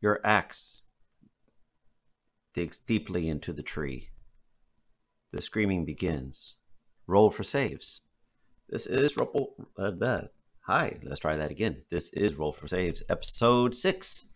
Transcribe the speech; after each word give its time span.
Your 0.00 0.20
axe 0.24 0.80
digs 2.54 2.78
deeply 2.78 3.28
into 3.28 3.52
the 3.52 3.62
tree. 3.62 4.08
The 5.30 5.42
screaming 5.42 5.84
begins. 5.84 6.54
Roll 7.06 7.30
for 7.30 7.44
saves. 7.44 8.00
This 8.70 8.86
is 8.86 9.16
Roll. 9.16 9.68
Uh, 9.76 10.22
Hi, 10.66 10.98
let's 11.02 11.20
try 11.20 11.36
that 11.36 11.50
again. 11.50 11.82
This 11.90 12.08
is 12.14 12.34
Roll 12.34 12.52
for 12.52 12.66
Saves, 12.66 13.02
episode 13.10 13.74
six. 13.74 14.26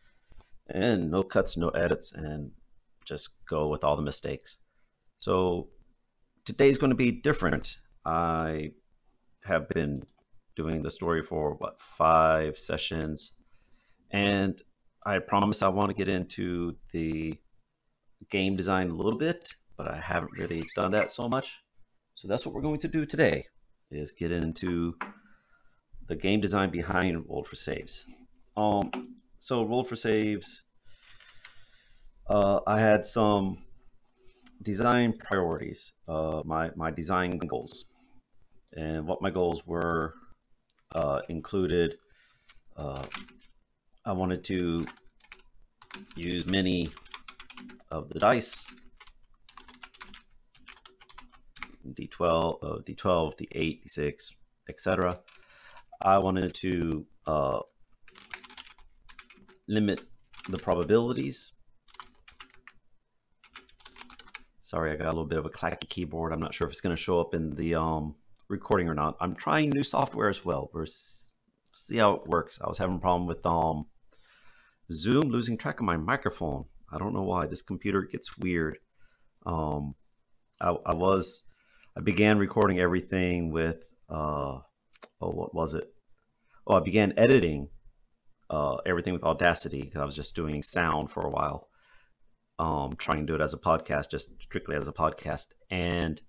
And 0.69 1.11
no 1.11 1.23
cuts, 1.23 1.57
no 1.57 1.71
edits, 1.71 2.13
and 2.13 2.51
just 3.07 3.31
go 3.49 3.69
with 3.69 3.85
all 3.85 3.97
the 3.97 4.03
mistakes. 4.03 4.59
So 5.19 5.69
today's 6.45 6.77
going 6.77 6.91
to 6.91 6.97
be 6.97 7.11
different. 7.11 7.79
I 8.05 8.73
have 9.45 9.69
been 9.69 10.03
doing 10.57 10.83
the 10.83 10.91
story 10.91 11.23
for 11.23 11.55
what 11.55 11.81
five 11.81 12.59
sessions, 12.59 13.33
and 14.11 14.61
I 15.07 15.19
promise 15.19 15.63
I 15.63 15.69
want 15.69 15.91
to 15.91 15.95
get 15.95 16.09
into 16.09 16.77
the 16.93 17.39
game 18.31 18.57
design 18.57 18.91
a 18.91 18.95
little 18.95 19.19
bit, 19.19 19.55
but 19.77 19.87
I 19.87 20.01
haven't 20.01 20.33
really 20.39 20.63
done 20.75 20.93
that 20.93 21.11
so 21.11 21.29
much. 21.29 21.59
So 22.15 22.27
that's 22.27 22.47
what 22.47 22.55
we're 22.55 22.63
going 22.63 22.81
to 22.81 22.89
do 22.89 23.05
today: 23.05 23.47
is 23.91 24.13
get 24.13 24.33
into 24.33 24.97
the 26.09 26.17
game 26.17 26.41
design 26.41 26.71
behind 26.71 27.29
Roll 27.29 27.45
for 27.45 27.57
Saves. 27.57 28.07
Um, 28.57 28.91
so 29.41 29.65
Roll 29.65 29.85
for 29.85 29.97
Saves, 29.97 30.63
uh, 32.29 32.61
I 32.67 32.81
had 32.81 33.05
some 33.05 33.59
design 34.63 35.13
priorities, 35.19 35.93
uh, 36.09 36.41
my 36.47 36.71
my 36.77 36.91
design 36.91 37.37
goals, 37.39 37.85
and 38.73 39.07
what 39.07 39.21
my 39.21 39.31
goals 39.31 39.67
were 39.67 40.15
uh, 40.95 41.21
included. 41.29 41.99
I 44.07 44.13
wanted 44.13 44.45
to 44.45 44.85
use 46.15 46.45
many 46.45 46.91
of 47.91 48.11
the 48.11 48.19
dice, 48.19 48.67
D12, 51.87 52.59
uh, 52.63 52.83
D12, 52.83 53.39
D8, 53.39 53.87
D6, 53.87 54.33
etc. 54.69 55.21
I 56.03 56.19
wanted 56.19 56.53
to 56.55 57.07
uh, 57.27 57.61
limit 59.69 60.03
the 60.51 60.59
probabilities. 60.59 61.53
Sorry, 64.63 64.93
I 64.93 64.97
got 64.97 65.07
a 65.07 65.13
little 65.13 65.25
bit 65.25 65.39
of 65.39 65.47
a 65.47 65.51
clacky 65.51 65.89
keyboard. 65.89 66.35
I'm 66.35 66.41
not 66.41 66.53
sure 66.53 66.67
if 66.67 66.73
it's 66.73 66.83
going 66.83 66.95
to 66.95 67.03
show 67.03 67.21
up 67.21 67.33
in 67.33 67.55
the 67.55 67.75
um, 67.77 68.17
recording 68.49 68.89
or 68.89 68.95
not. 68.95 69.17
I'm 69.19 69.35
trying 69.35 69.71
new 69.71 69.85
software 69.85 70.29
as 70.29 70.45
well. 70.45 70.71
We'll 70.75 70.85
see 70.87 71.97
how 71.97 72.13
it 72.15 72.27
works. 72.27 72.59
I 72.63 72.69
was 72.69 72.77
having 72.77 72.97
a 72.97 73.01
problem 73.01 73.27
with 73.27 73.47
um, 73.47 73.87
Zoom 74.93 75.31
losing 75.31 75.57
track 75.57 75.81
of 75.81 75.87
my 75.87 75.97
microphone. 75.97 76.65
I 76.93 76.99
don't 76.99 77.15
know 77.15 77.23
why. 77.23 77.47
This 77.47 77.63
computer 77.63 78.03
gets 78.03 78.37
weird. 78.39 78.79
Um, 79.47 79.95
I, 80.61 80.77
I 80.87 80.95
was, 80.95 81.45
I 81.97 82.01
began 82.01 82.39
recording 82.39 82.79
everything 82.79 83.51
with 83.51 83.89
uh, 84.09 84.59
oh, 85.21 85.31
what 85.31 85.55
was 85.55 85.75
it? 85.75 85.93
Oh, 86.67 86.77
I 86.77 86.81
began 86.81 87.13
editing 87.17 87.69
uh, 88.51 88.77
everything 88.87 89.13
with 89.13 89.25
Audacity 89.25 89.83
because 89.83 90.01
I 90.01 90.05
was 90.05 90.17
just 90.17 90.35
doing 90.35 90.63
sound 90.63 91.11
for 91.11 91.23
a 91.23 91.31
while, 91.31 91.69
um, 92.59 92.95
trying 92.97 93.21
to 93.21 93.27
do 93.27 93.35
it 93.35 93.41
as 93.41 93.55
a 93.55 93.59
podcast, 93.59 94.11
just 94.11 94.31
strictly 94.41 94.77
as 94.77 94.89
a 94.89 94.93
podcast, 94.93 95.49
and 95.71 96.21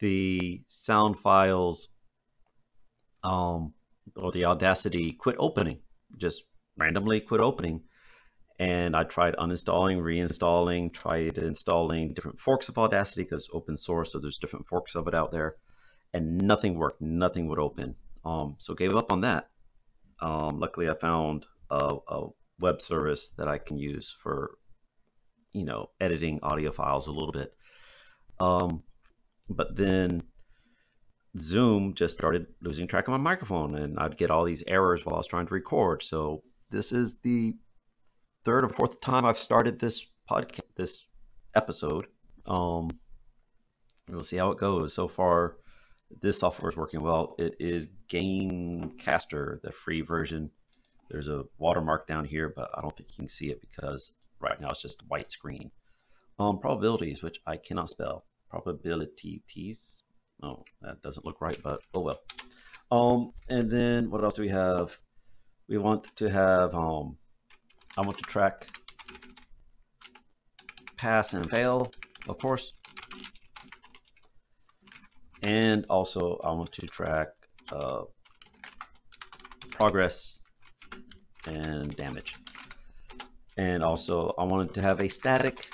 the 0.00 0.62
sound 0.66 1.18
files, 1.18 1.88
um, 3.24 3.74
or 4.16 4.30
the 4.32 4.44
Audacity 4.44 5.12
quit 5.12 5.36
opening, 5.38 5.80
just 6.16 6.44
randomly 6.76 7.20
quit 7.20 7.40
opening. 7.40 7.82
And 8.58 8.94
I 8.94 9.04
tried 9.04 9.34
uninstalling, 9.36 9.98
reinstalling, 9.98 10.92
tried 10.92 11.38
installing 11.38 12.14
different 12.14 12.38
forks 12.38 12.68
of 12.68 12.78
Audacity 12.78 13.24
because 13.24 13.48
open 13.52 13.76
source, 13.76 14.12
so 14.12 14.18
there's 14.18 14.38
different 14.38 14.66
forks 14.66 14.94
of 14.94 15.08
it 15.08 15.14
out 15.14 15.32
there 15.32 15.56
and 16.12 16.38
nothing 16.38 16.76
worked. 16.76 17.00
Nothing 17.00 17.48
would 17.48 17.58
open. 17.58 17.96
Um, 18.24 18.56
so 18.58 18.74
gave 18.74 18.94
up 18.94 19.12
on 19.12 19.22
that. 19.22 19.48
Um, 20.20 20.60
luckily, 20.60 20.88
I 20.88 20.94
found 20.94 21.46
a, 21.70 21.96
a, 22.08 22.26
web 22.60 22.80
service 22.80 23.32
that 23.38 23.48
I 23.48 23.58
can 23.58 23.76
use 23.76 24.14
for, 24.22 24.52
you 25.52 25.64
know, 25.64 25.90
editing 26.00 26.38
audio 26.44 26.70
files 26.70 27.08
a 27.08 27.10
little 27.10 27.32
bit. 27.32 27.54
Um, 28.38 28.84
but 29.48 29.76
then 29.76 30.22
Zoom 31.36 31.94
just 31.94 32.14
started 32.14 32.46
losing 32.60 32.86
track 32.86 33.08
of 33.08 33.12
my 33.12 33.16
microphone, 33.16 33.74
and 33.74 33.98
I'd 33.98 34.18
get 34.18 34.30
all 34.30 34.44
these 34.44 34.62
errors 34.68 35.04
while 35.04 35.16
I 35.16 35.18
was 35.18 35.26
trying 35.26 35.46
to 35.46 35.54
record. 35.54 36.04
So 36.04 36.44
this 36.72 36.90
is 36.90 37.16
the 37.22 37.54
third 38.44 38.64
or 38.64 38.68
fourth 38.68 39.00
time 39.00 39.24
I've 39.24 39.38
started 39.38 39.78
this 39.78 40.06
podcast, 40.28 40.62
this 40.74 41.04
episode. 41.54 42.06
Um, 42.46 42.90
we'll 44.08 44.22
see 44.22 44.38
how 44.38 44.50
it 44.50 44.58
goes. 44.58 44.94
So 44.94 45.06
far, 45.06 45.58
this 46.20 46.40
software 46.40 46.70
is 46.70 46.76
working 46.76 47.02
well. 47.02 47.36
It 47.38 47.54
is 47.60 47.88
Gamecaster, 48.08 49.60
the 49.62 49.70
free 49.70 50.00
version. 50.00 50.50
There's 51.10 51.28
a 51.28 51.44
watermark 51.58 52.08
down 52.08 52.24
here, 52.24 52.52
but 52.54 52.70
I 52.74 52.80
don't 52.80 52.96
think 52.96 53.10
you 53.10 53.16
can 53.16 53.28
see 53.28 53.50
it 53.50 53.60
because 53.60 54.14
right 54.40 54.60
now 54.60 54.68
it's 54.70 54.82
just 54.82 55.02
a 55.02 55.06
white 55.06 55.30
screen. 55.30 55.70
Um, 56.38 56.58
probabilities, 56.58 57.22
which 57.22 57.38
I 57.46 57.58
cannot 57.58 57.90
spell. 57.90 58.24
Probabilities. 58.50 60.02
Oh, 60.42 60.64
that 60.80 61.02
doesn't 61.02 61.24
look 61.24 61.40
right, 61.40 61.58
but 61.62 61.80
oh 61.94 62.00
well. 62.00 62.20
Um, 62.90 63.32
and 63.48 63.70
then 63.70 64.10
what 64.10 64.24
else 64.24 64.34
do 64.34 64.42
we 64.42 64.48
have? 64.48 64.98
We 65.68 65.78
want 65.78 66.06
to 66.16 66.28
have, 66.28 66.74
um, 66.74 67.16
I 67.96 68.02
want 68.02 68.18
to 68.18 68.24
track 68.24 68.68
pass 70.96 71.34
and 71.34 71.48
fail, 71.48 71.90
of 72.28 72.38
course. 72.38 72.72
And 75.42 75.84
also 75.88 76.38
I 76.44 76.52
want 76.52 76.70
to 76.72 76.86
track 76.86 77.28
uh, 77.72 78.02
progress 79.70 80.38
and 81.46 81.94
damage. 81.96 82.36
And 83.56 83.82
also 83.82 84.34
I 84.38 84.44
wanted 84.44 84.74
to 84.74 84.82
have 84.82 85.00
a 85.00 85.08
static 85.08 85.68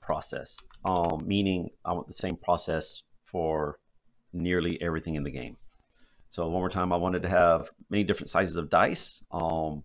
process, 0.00 0.56
um, 0.84 1.22
meaning 1.26 1.70
I 1.84 1.92
want 1.92 2.06
the 2.06 2.12
same 2.12 2.36
process 2.36 3.02
for 3.24 3.78
nearly 4.32 4.80
everything 4.80 5.14
in 5.14 5.24
the 5.24 5.30
game. 5.30 5.56
So 6.32 6.48
one 6.48 6.62
more 6.62 6.70
time, 6.70 6.94
I 6.94 6.96
wanted 6.96 7.22
to 7.22 7.28
have 7.28 7.70
many 7.90 8.04
different 8.04 8.30
sizes 8.30 8.56
of 8.56 8.70
dice. 8.70 9.22
Um, 9.30 9.84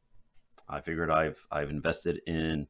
I 0.67 0.79
figured 0.79 1.11
I've 1.11 1.45
I've 1.51 1.69
invested 1.69 2.21
in 2.25 2.67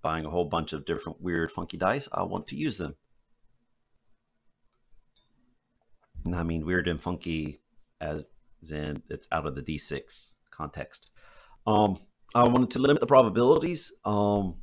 buying 0.00 0.24
a 0.24 0.30
whole 0.30 0.46
bunch 0.46 0.72
of 0.72 0.86
different 0.86 1.20
weird, 1.20 1.52
funky 1.52 1.76
dice. 1.76 2.08
I 2.12 2.22
want 2.22 2.46
to 2.48 2.56
use 2.56 2.78
them. 2.78 2.96
I 6.34 6.42
mean 6.42 6.64
weird 6.64 6.88
and 6.88 7.00
funky 7.00 7.60
as 8.00 8.26
in 8.70 9.02
it's 9.10 9.28
out 9.30 9.46
of 9.46 9.54
the 9.54 9.62
D6 9.62 10.32
context. 10.50 11.10
Um, 11.66 11.98
I 12.34 12.44
wanted 12.44 12.70
to 12.70 12.78
limit 12.78 13.00
the 13.00 13.06
probabilities. 13.06 13.92
Um, 14.06 14.56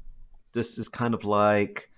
this 0.54 0.80
is 0.80 0.88
kind 0.88 1.14
of 1.14 1.26
like 1.26 1.90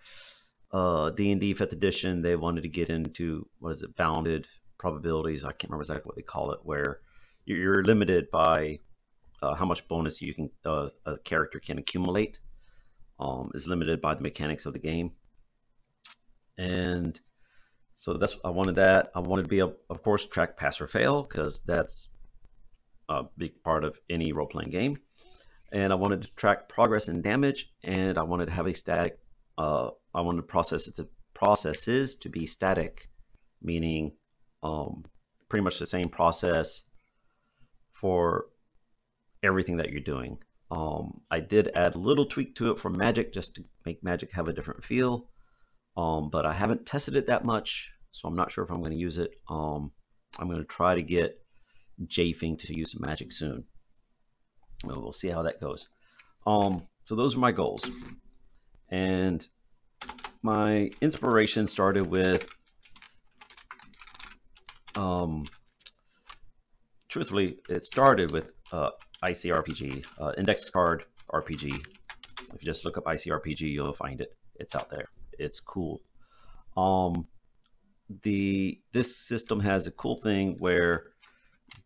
uh, 0.74 1.09
D&D 1.12 1.56
5th 1.56 1.72
edition. 1.72 2.22
They 2.22 2.36
wanted 2.36 2.62
to 2.64 2.70
get 2.70 2.90
into, 2.90 3.48
what 3.59 3.72
is 3.72 3.82
it, 3.82 3.96
bounded 3.96 4.48
probabilities. 4.78 5.44
I 5.44 5.52
can't 5.52 5.72
remember 5.72 5.84
exactly 5.84 6.08
what 6.08 6.16
they 6.16 6.22
call 6.22 6.52
it, 6.52 6.60
where 6.64 7.00
you're 7.46 7.84
limited 7.84 8.30
by 8.32 8.80
uh, 9.42 9.56
how 9.56 9.66
much 9.66 9.88
bonus 9.88 10.22
you 10.22 10.34
can 10.34 10.50
uh, 10.66 10.90
a 11.06 11.18
character 11.20 11.60
can 11.60 11.78
accumulate. 11.78 12.40
Um, 13.20 13.50
is 13.56 13.68
limited 13.68 14.00
by 14.00 14.14
the 14.14 14.22
mechanics 14.22 14.68
of 14.68 14.74
the 14.74 14.80
game. 14.80 15.14
And 16.56 17.20
so 17.96 18.14
that's 18.14 18.38
I 18.46 18.50
wanted 18.50 18.76
that. 18.76 19.12
I 19.16 19.20
wanted 19.20 19.44
to 19.44 19.48
be 19.48 19.60
able, 19.60 19.78
of 19.90 20.04
course, 20.04 20.26
track 20.28 20.56
pass 20.56 20.80
or 20.80 20.88
fail 20.88 21.24
because 21.24 21.59
that's 21.66 22.09
a 23.09 23.24
big 23.36 23.64
part 23.64 23.84
of 23.84 24.00
any 24.08 24.32
role 24.34 24.48
playing 24.48 24.70
game. 24.70 24.98
And 25.72 25.92
I 25.92 25.96
wanted 25.96 26.22
to 26.22 26.30
track 26.35 26.70
progress 26.70 27.08
and 27.08 27.23
damage, 27.23 27.72
and 27.84 28.18
I 28.18 28.23
wanted 28.23 28.46
to 28.46 28.52
have 28.52 28.68
a 28.68 28.73
static. 28.73 29.20
Uh, 29.58 29.90
I 30.14 30.22
wanted 30.22 30.47
process 30.47 30.85
to 30.85 31.08
processes 31.34 32.16
to 32.16 32.30
be 32.30 32.46
static, 32.46 33.09
meaning 33.62 34.14
um, 34.64 35.06
pretty 35.50 35.64
much 35.64 35.80
the 35.80 35.86
same 35.86 36.09
process 36.09 36.84
for 37.92 38.48
everything 39.44 39.78
that 39.78 39.92
you're 39.92 40.02
doing. 40.02 40.40
Um, 40.70 41.22
I 41.32 41.40
did 41.40 41.72
add 41.74 41.96
a 41.96 42.00
little 42.00 42.26
tweak 42.26 42.56
to 42.56 42.72
it 42.72 42.80
for 42.80 42.90
magic 42.90 43.34
just 43.34 43.56
to 43.56 43.64
make 43.86 44.04
magic 44.04 44.32
have 44.34 44.48
a 44.48 44.54
different 44.54 44.84
feel 44.84 45.30
um, 45.98 46.30
but 46.30 46.46
I 46.46 46.54
haven't 46.54 46.86
tested 46.86 47.16
it 47.16 47.26
that 47.26 47.44
much, 47.44 47.92
so 48.12 48.28
I'm 48.28 48.36
not 48.36 48.52
sure 48.52 48.64
if 48.64 48.70
I'm 48.70 48.80
going 48.80 48.92
to 48.92 48.98
use 48.98 49.18
it. 49.18 49.32
Um, 49.50 49.92
I'm 50.38 50.48
going 50.48 50.59
to 50.59 50.66
try 50.66 50.94
to 50.94 51.02
get 51.02 51.42
Jafing 52.06 52.56
to 52.58 52.78
use 52.78 52.98
Magic 53.00 53.32
soon. 53.32 53.64
Well, 54.86 55.02
we'll 55.02 55.12
see 55.12 55.30
how 55.30 55.42
that 55.42 55.59
goes. 55.59 55.90
Um, 56.46 56.84
so 57.04 57.16
those 57.16 57.36
are 57.36 57.40
my 57.40 57.52
goals, 57.52 57.90
and 58.92 59.46
my 60.44 60.92
inspiration 61.02 61.68
started 61.68 62.06
with, 62.06 62.48
um, 64.97 65.46
truthfully, 67.08 67.58
it 67.70 67.84
started 67.84 68.32
with 68.32 68.52
uh, 68.72 68.90
ICRPG, 69.23 70.05
uh, 70.20 70.32
index 70.38 70.70
card 70.70 71.05
RPG. 71.32 71.73
If 72.53 72.61
you 72.61 72.66
just 72.66 72.84
look 72.84 72.97
up 72.97 73.05
ICRPG, 73.05 73.61
you'll 73.61 73.94
find 73.94 74.22
it. 74.22 74.35
It's 74.55 74.76
out 74.76 74.90
there. 74.90 75.09
It's 75.38 75.59
cool. 75.59 76.02
Um, 76.76 77.28
the 78.23 78.79
this 78.94 79.16
system 79.17 79.59
has 79.59 79.85
a 79.85 79.91
cool 79.91 80.17
thing 80.17 80.55
where 80.59 81.03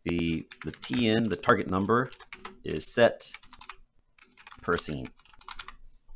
the 0.06 0.48
the 0.64 0.72
TN, 0.72 1.30
the 1.30 1.36
target 1.36 1.70
number, 1.70 2.12
is 2.64 2.94
set 2.94 3.32
per 4.62 4.78
scene. 4.78 5.10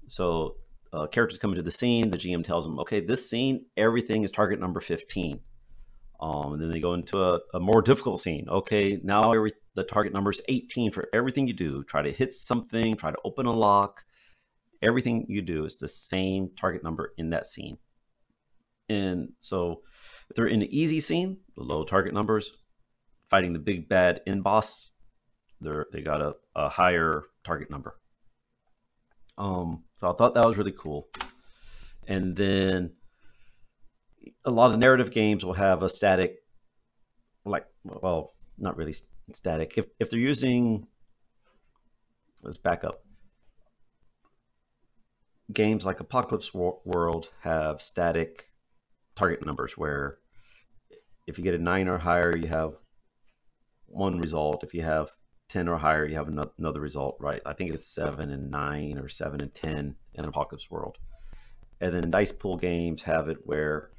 So 0.07 0.55
uh, 0.93 1.07
characters 1.07 1.39
come 1.39 1.51
into 1.51 1.63
the 1.63 1.71
scene. 1.71 2.11
The 2.11 2.17
GM 2.17 2.43
tells 2.43 2.65
them, 2.65 2.79
okay, 2.79 2.99
this 2.99 3.29
scene, 3.29 3.65
everything 3.75 4.23
is 4.23 4.31
target 4.31 4.59
number 4.59 4.79
15. 4.79 5.39
Um, 6.19 6.53
and 6.53 6.61
then 6.61 6.71
they 6.71 6.79
go 6.79 6.93
into 6.93 7.21
a, 7.21 7.39
a 7.53 7.59
more 7.59 7.81
difficult 7.81 8.21
scene. 8.21 8.47
Okay, 8.49 8.99
now 9.03 9.33
every, 9.33 9.51
the 9.75 9.83
target 9.83 10.13
number 10.13 10.31
is 10.31 10.41
18 10.47 10.91
for 10.91 11.07
everything 11.13 11.47
you 11.47 11.53
do. 11.53 11.83
Try 11.83 12.01
to 12.01 12.11
hit 12.11 12.33
something, 12.33 12.95
try 12.95 13.11
to 13.11 13.17
open 13.25 13.45
a 13.45 13.53
lock. 13.53 14.03
Everything 14.81 15.25
you 15.27 15.41
do 15.41 15.65
is 15.65 15.77
the 15.77 15.87
same 15.87 16.51
target 16.59 16.83
number 16.83 17.13
in 17.17 17.31
that 17.31 17.45
scene. 17.45 17.77
And 18.87 19.29
so 19.39 19.81
if 20.29 20.35
they're 20.35 20.47
in 20.47 20.59
the 20.59 20.77
easy 20.77 20.99
scene, 20.99 21.37
the 21.55 21.63
low 21.63 21.83
target 21.83 22.13
numbers, 22.13 22.51
fighting 23.29 23.53
the 23.53 23.59
big 23.59 23.89
bad 23.89 24.21
in 24.25 24.41
boss, 24.41 24.91
they're 25.61 25.87
they 25.91 26.01
got 26.01 26.21
a, 26.21 26.33
a 26.55 26.69
higher 26.69 27.23
target 27.43 27.69
number. 27.69 27.97
Um, 29.37 29.83
so 29.95 30.09
I 30.09 30.15
thought 30.15 30.33
that 30.35 30.45
was 30.45 30.57
really 30.57 30.73
cool. 30.77 31.09
And 32.07 32.35
then 32.35 32.93
a 34.43 34.51
lot 34.51 34.71
of 34.71 34.79
narrative 34.79 35.11
games 35.11 35.45
will 35.45 35.53
have 35.53 35.83
a 35.83 35.89
static, 35.89 36.43
like, 37.45 37.65
well, 37.83 38.33
not 38.57 38.77
really 38.77 38.95
static. 39.33 39.73
If, 39.77 39.87
if 39.99 40.09
they're 40.09 40.19
using, 40.19 40.87
let's 42.43 42.57
back 42.57 42.83
up. 42.83 43.03
Games 45.53 45.85
like 45.85 45.99
Apocalypse 45.99 46.53
World 46.53 47.29
have 47.41 47.81
static 47.81 48.51
target 49.15 49.45
numbers 49.45 49.77
where 49.77 50.17
if 51.27 51.37
you 51.37 51.43
get 51.43 51.53
a 51.53 51.59
nine 51.59 51.87
or 51.87 51.99
higher, 51.99 52.35
you 52.35 52.47
have 52.47 52.73
one 53.85 54.19
result. 54.19 54.63
If 54.63 54.73
you 54.73 54.83
have 54.83 55.11
10 55.49 55.67
or 55.67 55.77
higher, 55.77 56.05
you 56.05 56.15
have 56.15 56.27
another 56.57 56.79
result, 56.79 57.17
right? 57.19 57.41
I 57.45 57.53
think 57.53 57.73
it's 57.73 57.87
seven 57.87 58.31
and 58.31 58.49
nine 58.49 58.97
or 58.97 59.09
seven 59.09 59.41
and 59.41 59.53
10 59.53 59.95
in 60.13 60.25
Apocalypse 60.25 60.69
World. 60.69 60.97
And 61.79 61.93
then 61.93 62.09
dice 62.09 62.31
pool 62.31 62.57
games 62.57 63.03
have 63.03 63.29
it 63.29 63.39
where 63.43 63.91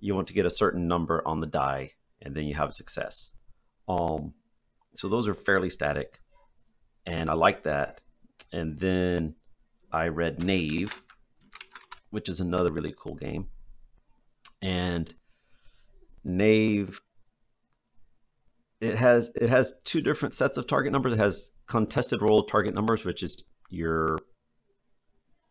you 0.00 0.14
want 0.14 0.28
to 0.28 0.34
get 0.34 0.46
a 0.46 0.50
certain 0.50 0.88
number 0.88 1.26
on 1.26 1.40
the 1.40 1.46
die 1.46 1.92
and 2.22 2.34
then 2.34 2.44
you 2.44 2.54
have 2.54 2.68
a 2.68 2.72
success. 2.72 3.30
Um, 3.88 4.34
so 4.94 5.08
those 5.08 5.28
are 5.28 5.34
fairly 5.34 5.70
static. 5.70 6.20
And 7.06 7.30
I 7.30 7.34
like 7.34 7.62
that. 7.64 8.02
And 8.52 8.78
then 8.78 9.34
I 9.92 10.08
read 10.08 10.44
Knave, 10.44 11.02
which 12.10 12.28
is 12.28 12.40
another 12.40 12.72
really 12.72 12.94
cool 12.96 13.14
game. 13.14 13.48
And 14.60 15.14
Knave. 16.24 17.00
it 18.80 18.96
has 18.96 19.30
it 19.34 19.48
has 19.48 19.74
two 19.84 20.00
different 20.00 20.34
sets 20.34 20.58
of 20.58 20.66
target 20.66 20.92
numbers. 20.92 21.14
It 21.14 21.18
has 21.18 21.50
contested 21.66 22.20
roll 22.20 22.44
target 22.44 22.74
numbers, 22.74 23.04
which 23.04 23.22
is 23.22 23.44
your 23.70 24.18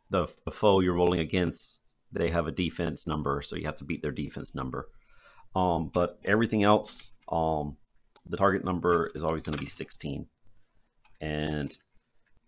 the, 0.10 0.28
the 0.46 0.52
foe 0.52 0.80
you're 0.80 0.94
rolling 0.94 1.20
against. 1.20 1.89
They 2.12 2.30
have 2.30 2.48
a 2.48 2.52
defense 2.52 3.06
number, 3.06 3.42
so 3.42 3.56
you 3.56 3.66
have 3.66 3.76
to 3.78 3.84
beat 3.84 4.02
their 4.02 4.12
defense 4.12 4.56
number. 4.56 4.90
Um, 5.56 5.90
but 5.94 6.20
everything 6.26 6.64
else, 6.64 7.12
um, 7.32 7.78
the 8.26 8.38
target 8.38 8.64
number 8.64 9.12
is 9.16 9.24
always 9.24 9.44
going 9.44 9.58
to 9.58 9.64
be 9.64 9.70
16. 9.70 10.28
And 11.22 11.78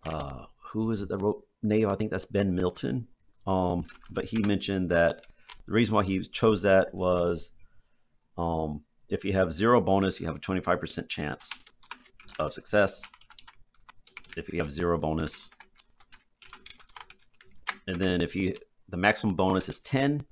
uh, 0.04 0.46
who 0.72 0.90
is 0.90 1.02
it 1.02 1.08
that 1.08 1.18
wrote 1.18 1.44
Knave? 1.62 1.88
I 1.88 1.96
think 1.96 2.10
that's 2.10 2.24
Ben 2.24 2.54
Milton. 2.54 3.08
Um, 3.46 3.86
but 4.10 4.26
he 4.26 4.42
mentioned 4.42 4.90
that 4.90 5.22
the 5.66 5.72
reason 5.72 5.94
why 5.94 6.04
he 6.04 6.20
chose 6.22 6.62
that 6.62 6.94
was 6.94 7.50
um, 8.36 8.82
if 9.08 9.24
you 9.24 9.32
have 9.32 9.52
zero 9.52 9.80
bonus, 9.80 10.20
you 10.20 10.26
have 10.26 10.36
a 10.36 10.40
25% 10.40 11.08
chance 11.08 11.50
of 12.38 12.52
success. 12.52 13.02
If 14.36 14.52
you 14.52 14.58
have 14.60 14.72
zero 14.72 14.96
bonus, 14.96 15.50
and 17.86 17.96
then 17.96 18.22
if 18.22 18.34
you 18.34 18.56
the 18.92 18.98
maximum 18.98 19.34
bonus 19.34 19.70
is 19.70 19.80
10, 19.80 20.24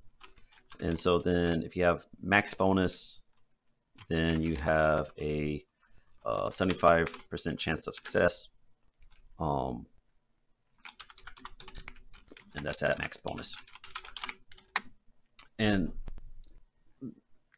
and 0.80 0.98
so 0.98 1.18
then 1.18 1.62
if 1.62 1.74
you 1.74 1.84
have 1.84 2.04
max 2.22 2.52
bonus, 2.52 3.20
then 4.08 4.42
you 4.42 4.54
have 4.56 5.10
a 5.18 5.64
75% 6.26 7.08
uh, 7.52 7.56
chance 7.56 7.86
of 7.86 7.94
success. 7.94 8.48
Um, 9.38 9.86
and 12.54 12.64
that's 12.64 12.82
at 12.82 12.98
max 12.98 13.16
bonus. 13.16 13.56
And 15.58 15.92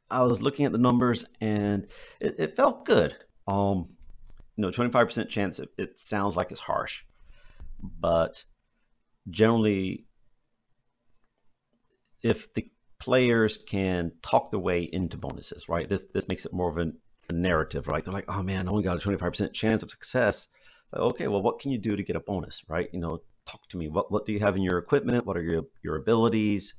I 0.08 0.22
was 0.22 0.40
looking 0.40 0.66
at 0.66 0.72
the 0.72 0.78
numbers 0.78 1.25
and 1.40 1.88
it, 2.20 2.37
it 2.38 2.56
felt 2.56 2.84
good. 2.84 3.16
Um, 3.49 3.88
you 4.56 4.62
know, 4.62 4.70
25% 4.70 5.28
chance, 5.28 5.58
it, 5.58 5.70
it 5.76 6.00
sounds 6.00 6.37
like 6.37 6.52
it's 6.52 6.60
harsh, 6.60 7.02
but 7.82 8.44
generally, 9.31 10.06
if 12.22 12.52
the 12.54 12.70
players 12.98 13.56
can 13.56 14.12
talk 14.22 14.50
their 14.50 14.60
way 14.60 14.82
into 14.92 15.16
bonuses, 15.16 15.69
right? 15.69 15.88
This 15.88 16.06
this 16.14 16.28
makes 16.28 16.46
it 16.46 16.52
more 16.52 16.70
of 16.70 16.78
a, 16.78 16.92
a 17.28 17.32
narrative, 17.32 17.88
right? 17.88 18.04
They're 18.04 18.14
like, 18.14 18.30
oh 18.30 18.42
man, 18.42 18.69
I 18.69 18.70
only 18.70 18.84
got 18.84 19.04
a 19.04 19.08
25% 19.08 19.52
chance 19.52 19.82
of 19.82 19.90
success. 19.90 20.48
Like, 20.92 21.02
okay, 21.02 21.28
well, 21.28 21.42
what 21.42 21.58
can 21.58 21.72
you 21.72 21.78
do 21.78 21.96
to 21.96 22.02
get 22.02 22.16
a 22.16 22.20
bonus, 22.20 22.62
right? 22.69 22.88
You 22.92 23.00
know, 23.00 23.22
talk 23.46 23.69
to 23.70 23.76
me. 23.76 23.88
What 23.88 24.12
what 24.12 24.24
do 24.26 24.32
you 24.32 24.40
have 24.40 24.56
in 24.56 24.62
your 24.62 24.78
equipment? 24.78 25.26
What 25.26 25.36
are 25.36 25.42
your 25.42 25.64
your 25.82 25.96
abilities? 25.96 26.74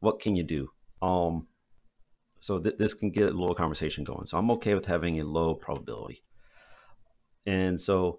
What 0.00 0.20
can 0.20 0.34
you 0.34 0.42
do? 0.42 0.70
Um, 1.02 1.46
so 2.40 2.58
th- 2.58 2.78
this 2.78 2.94
can 2.94 3.10
get 3.10 3.30
a 3.30 3.38
little 3.38 3.54
conversation 3.54 4.02
going. 4.02 4.26
So 4.26 4.38
I'm 4.38 4.50
okay 4.52 4.74
with 4.74 4.86
having 4.86 5.20
a 5.20 5.24
low 5.24 5.54
probability. 5.54 6.24
And 7.46 7.80
so 7.80 8.18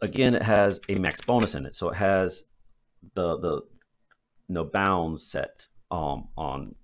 again, 0.00 0.34
it 0.34 0.42
has 0.42 0.80
a 0.88 0.94
max 0.98 1.20
bonus 1.20 1.54
in 1.54 1.66
it. 1.66 1.74
So 1.74 1.88
it 1.88 1.96
has 1.96 2.44
the 3.14 3.38
the 3.38 3.62
know 4.48 4.64
bounds 4.64 5.30
set 5.30 5.66
um, 5.90 6.28
on 6.36 6.74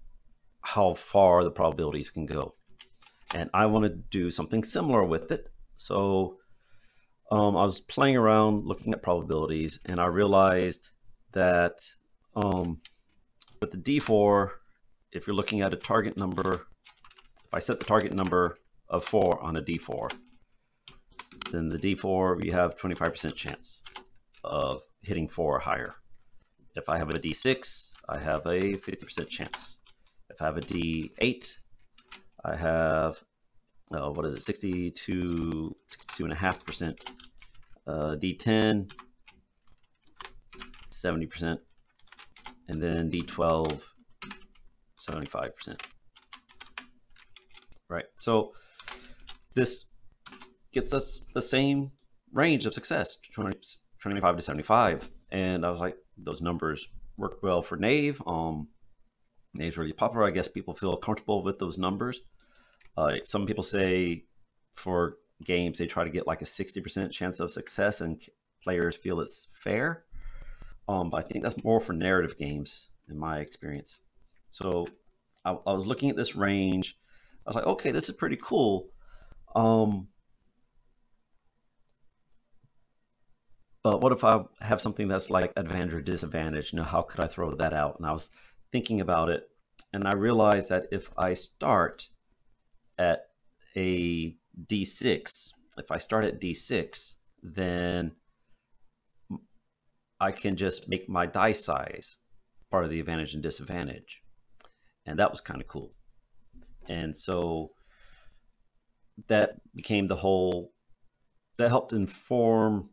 how 0.63 0.95
far 0.95 1.45
the 1.45 1.51
probabilities 1.51 2.11
can 2.11 2.27
go. 2.27 2.55
And 3.35 3.51
I 3.53 3.67
want 3.67 3.85
to 3.85 3.91
do 3.91 4.31
something 4.31 4.65
similar 4.65 5.05
with 5.05 5.31
it. 5.31 5.51
So 5.77 6.39
um, 7.31 7.57
I 7.57 7.65
was 7.65 7.81
playing 7.81 8.17
around 8.17 8.65
looking 8.65 8.93
at 8.93 9.03
probabilities 9.03 9.81
and 9.87 10.01
I 10.01 10.07
realized 10.07 10.91
that 11.33 11.81
um, 12.37 12.81
with 13.61 13.73
the 13.73 13.79
D4, 13.79 14.51
if 15.13 15.27
you're 15.27 15.37
looking 15.37 15.61
at 15.61 15.73
a 15.73 15.77
target 15.77 16.17
number, 16.17 16.67
if 17.47 17.55
I 17.55 17.59
set 17.59 17.79
the 17.79 17.85
target 17.85 18.13
number 18.13 18.59
of 18.89 19.05
four 19.05 19.41
on 19.43 19.57
a 19.57 19.63
D4, 19.63 20.13
then 21.51 21.69
the 21.69 21.79
D4, 21.79 22.45
you 22.45 22.53
have 22.53 22.77
25% 22.77 23.35
chance 23.35 23.83
of 24.43 24.83
hitting 25.03 25.29
four 25.29 25.57
or 25.57 25.61
higher. 25.61 25.97
If 26.77 26.89
I 26.89 26.99
have 26.99 27.11
a 27.11 27.19
D6, 27.19 27.93
I 28.09 28.19
have 28.19 28.47
a 28.47 28.77
50% 28.79 29.29
chance. 29.29 29.79
If 30.29 30.43
I 30.43 30.47
have 30.47 30.57
a 30.57 30.61
D8, 30.61 31.59
I 32.45 32.57
have, 32.57 33.23
uh, 33.93 34.11
what 34.11 34.27
is 34.27 34.35
it, 34.35 34.43
62, 34.43 35.77
62.5%. 35.89 36.99
Uh, 37.87 38.17
D10, 38.17 38.91
70%. 40.91 41.59
And 42.69 42.83
then 42.83 43.11
D12, 43.11 43.83
75%. 45.01 45.81
Right. 47.89 48.07
So 48.17 48.53
this 49.55 49.85
gets 50.73 50.93
us 50.93 51.21
the 51.35 51.43
same 51.43 51.93
range 52.33 52.67
of 52.67 52.75
success 52.75 53.19
20, 53.33 53.57
25 54.01 54.37
to 54.37 54.43
75. 54.43 55.11
And 55.31 55.65
I 55.65 55.71
was 55.71 55.81
like, 55.81 55.97
those 56.17 56.41
numbers 56.41 56.89
work 57.17 57.43
well 57.43 57.63
for 57.63 57.77
Knave. 57.77 58.23
Um, 58.27 58.69
Knave's 59.53 59.79
really 59.79 59.93
popular. 59.93 60.27
I 60.27 60.31
guess 60.31 60.49
people 60.49 60.75
feel 60.75 60.97
comfortable 60.97 61.43
with 61.43 61.59
those 61.59 61.79
numbers. 61.79 62.21
Uh, 62.97 63.15
some 63.25 63.47
people 63.47 63.63
say 63.63 64.25
for 64.75 65.19
games, 65.45 65.79
they 65.79 65.87
try 65.87 66.05
to 66.05 66.11
get 66.11 66.27
like 66.27 66.43
a 66.43 66.47
60% 66.47 67.11
chance 67.11 67.41
of 67.41 67.51
success, 67.51 68.01
and 68.01 68.21
players 68.63 68.97
feel 68.97 69.21
it's 69.21 69.49
fair. 69.55 70.05
Um, 70.89 71.11
but 71.11 71.19
I 71.25 71.27
think 71.27 71.43
that's 71.43 71.63
more 71.65 71.81
for 71.81 71.93
narrative 71.93 72.37
games, 72.39 72.89
in 73.09 73.19
my 73.19 73.39
experience. 73.39 74.01
So 74.51 74.87
I, 75.45 75.57
I, 75.67 75.73
was 75.73 75.87
looking 75.87 76.11
at 76.11 76.17
this 76.17 76.37
range. 76.37 76.99
I 77.47 77.51
was 77.51 77.57
like, 77.57 77.67
okay, 77.67 77.91
this 77.91 78.09
is 78.09 78.17
pretty 78.17 78.39
cool. 78.41 78.91
Um, 79.57 80.09
but 83.85 84.01
what 84.01 84.13
if 84.13 84.25
I 84.25 84.41
have 84.63 84.81
something 84.81 85.09
that's 85.09 85.29
like 85.29 85.53
advantage 85.57 85.95
or 85.95 86.01
disadvantage? 86.01 86.73
You 86.73 86.79
know, 86.79 86.85
how 86.85 87.03
could 87.03 87.21
I 87.21 87.29
throw 87.29 87.55
that 87.55 87.75
out? 87.75 87.99
And 87.99 88.07
I 88.07 88.13
was 88.13 88.31
thinking 88.73 88.99
about 89.01 89.29
it, 89.29 89.47
and 89.93 90.09
I 90.09 90.15
realized 90.15 90.71
that 90.71 90.87
if 90.91 91.11
I 91.19 91.35
start 91.35 92.09
at 92.99 93.27
a 93.77 94.37
D6, 94.59 95.51
if 95.77 95.91
I 95.91 95.99
start 95.99 96.25
at 96.25 96.41
D6, 96.41 97.13
then 97.43 98.13
I 100.19 100.33
can 100.33 100.57
just 100.57 100.89
make 100.89 101.07
my 101.07 101.27
die 101.27 101.53
size 101.53 102.17
part 102.71 102.85
of 102.85 102.91
the 102.91 103.01
advantage 103.01 103.35
and 103.35 103.43
disadvantage. 103.43 104.23
And 105.05 105.19
that 105.19 105.31
was 105.31 105.43
kind 105.43 105.61
of 105.61 105.69
cool. 105.69 105.93
And 106.89 107.15
so 107.15 107.73
that 109.29 109.57
became 109.75 110.07
the 110.07 110.17
whole 110.17 110.73
that 111.59 111.69
helped 111.69 111.93
inform 111.93 112.89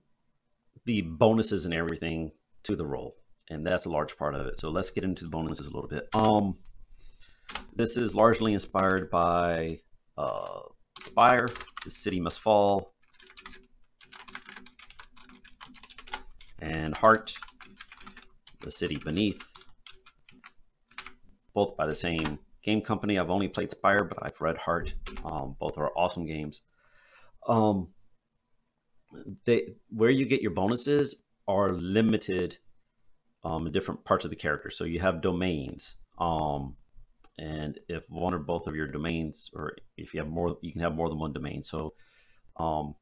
the 0.86 1.02
bonuses 1.02 1.66
and 1.66 1.74
everything 1.74 2.32
to 2.64 2.76
the 2.76 2.86
role, 2.86 3.16
And 3.50 3.66
that's 3.66 3.86
a 3.86 3.90
large 3.90 4.18
part 4.18 4.36
of 4.36 4.46
it. 4.48 4.60
So 4.60 4.70
let's 4.70 4.92
get 4.92 5.04
into 5.04 5.24
the 5.26 5.32
bonuses 5.32 5.68
a 5.68 5.72
little 5.72 5.90
bit. 5.90 6.08
Um 6.14 6.58
this 7.76 7.98
is 7.98 8.16
largely 8.16 8.54
inspired 8.54 9.10
by 9.10 9.80
uh 10.18 10.62
Spire, 11.00 11.50
The 11.84 11.92
City 11.92 12.20
Must 12.20 12.40
Fall, 12.40 12.94
and 16.60 16.96
Heart, 16.98 17.34
The 18.62 18.72
City 18.72 18.98
Beneath, 18.98 19.42
both 21.54 21.76
by 21.76 21.88
the 21.88 21.96
same 21.96 22.40
game 22.64 22.82
company. 22.82 23.18
I've 23.18 23.32
only 23.32 23.48
played 23.48 23.72
Spire, 23.72 24.04
but 24.04 24.20
I've 24.22 24.40
read 24.40 24.58
Heart. 24.60 24.94
Um, 25.26 25.56
both 25.60 25.78
are 25.78 25.90
awesome 25.98 26.26
games. 26.28 26.62
Um, 27.48 27.90
they 29.46 29.76
where 29.90 30.10
you 30.10 30.26
get 30.26 30.42
your 30.42 30.52
bonuses 30.52 31.16
are 31.48 31.74
limited 31.74 32.58
um, 33.44 33.68
in 33.68 33.74
different 33.74 34.04
parts 34.06 34.26
of 34.26 34.32
the 34.32 34.38
character. 34.38 34.70
So 34.70 34.84
you 34.84 35.00
have 35.00 35.22
domains. 35.22 35.96
Um, 36.18 36.76
and 37.38 37.80
if 37.88 38.04
one 38.10 38.34
or 38.34 38.40
both 38.40 38.68
of 38.68 38.76
your 38.76 38.88
domains, 38.88 39.50
or 39.54 39.76
if 39.98 40.14
you 40.14 40.20
have 40.20 40.30
more, 40.30 40.58
you 40.62 40.72
can 40.72 40.82
have 40.82 40.94
more 40.94 41.10
than 41.10 41.18
one 41.18 41.34
domain. 41.34 41.64
So 41.64 41.94
um, 42.58 42.96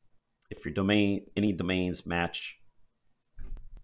if 0.50 0.64
your 0.64 0.74
domain, 0.74 1.26
any 1.36 1.52
domains 1.52 2.06
match 2.06 2.58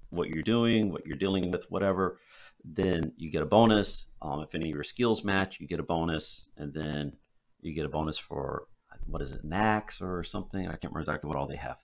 what 0.09 0.29
you're 0.29 0.43
doing, 0.43 0.91
what 0.91 1.05
you're 1.05 1.17
dealing 1.17 1.51
with, 1.51 1.69
whatever, 1.69 2.19
then 2.63 3.11
you 3.17 3.29
get 3.29 3.41
a 3.41 3.45
bonus. 3.45 4.05
Um, 4.21 4.41
if 4.41 4.55
any 4.55 4.69
of 4.69 4.75
your 4.75 4.83
skills 4.83 5.23
match, 5.23 5.59
you 5.59 5.67
get 5.67 5.79
a 5.79 5.83
bonus, 5.83 6.45
and 6.57 6.73
then 6.73 7.13
you 7.61 7.73
get 7.73 7.85
a 7.85 7.89
bonus 7.89 8.17
for 8.17 8.67
what 9.07 9.21
is 9.21 9.31
it, 9.31 9.43
Knacks 9.43 10.01
or 10.01 10.23
something? 10.23 10.61
I 10.61 10.71
can't 10.71 10.85
remember 10.85 10.99
exactly 10.99 11.27
what 11.27 11.37
all 11.37 11.47
they 11.47 11.57
have. 11.57 11.77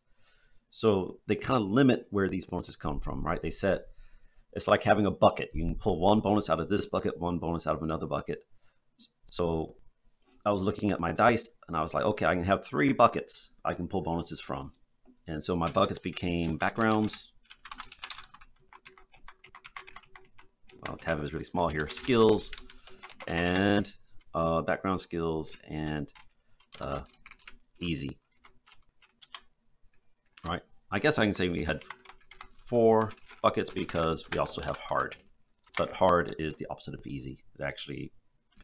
So 0.71 1.19
they 1.27 1.35
kind 1.35 1.61
of 1.61 1.69
limit 1.69 2.07
where 2.09 2.29
these 2.29 2.45
bonuses 2.45 2.75
come 2.75 2.99
from, 2.99 3.23
right? 3.23 3.41
They 3.41 3.51
set 3.51 3.81
it's 4.53 4.67
like 4.67 4.83
having 4.83 5.05
a 5.05 5.11
bucket. 5.11 5.49
You 5.53 5.63
can 5.63 5.75
pull 5.75 5.99
one 5.99 6.19
bonus 6.19 6.49
out 6.49 6.59
of 6.59 6.69
this 6.69 6.85
bucket, 6.85 7.19
one 7.19 7.39
bonus 7.39 7.67
out 7.67 7.75
of 7.75 7.83
another 7.83 8.05
bucket. 8.05 8.39
So 9.31 9.75
I 10.45 10.51
was 10.51 10.63
looking 10.63 10.91
at 10.91 10.99
my 10.99 11.11
dice 11.11 11.49
and 11.67 11.77
I 11.77 11.81
was 11.81 11.93
like, 11.93 12.03
okay, 12.03 12.25
I 12.25 12.35
can 12.35 12.43
have 12.43 12.65
three 12.65 12.91
buckets 12.91 13.51
I 13.63 13.73
can 13.73 13.87
pull 13.87 14.01
bonuses 14.01 14.41
from. 14.41 14.71
And 15.27 15.41
so 15.43 15.55
my 15.55 15.69
buckets 15.69 15.99
became 15.99 16.57
backgrounds, 16.57 17.31
uh, 20.87 20.95
tab 20.99 21.23
is 21.23 21.31
really 21.31 21.45
small 21.45 21.69
here, 21.69 21.87
skills 21.87 22.51
and 23.27 23.91
uh, 24.33 24.61
background 24.61 24.99
skills 24.99 25.57
and 25.69 26.11
uh, 26.81 27.01
easy. 27.79 28.20
Right. 30.45 30.61
I 30.91 30.99
guess 30.99 31.19
I 31.19 31.25
can 31.25 31.33
say 31.33 31.49
we 31.49 31.63
had 31.63 31.83
four 32.65 33.11
buckets 33.41 33.69
because 33.69 34.23
we 34.31 34.39
also 34.39 34.61
have 34.61 34.77
hard, 34.77 35.15
but 35.77 35.93
hard 35.93 36.35
is 36.39 36.55
the 36.55 36.67
opposite 36.69 36.93
of 36.93 37.05
easy. 37.05 37.43
It 37.59 37.63
actually 37.63 38.11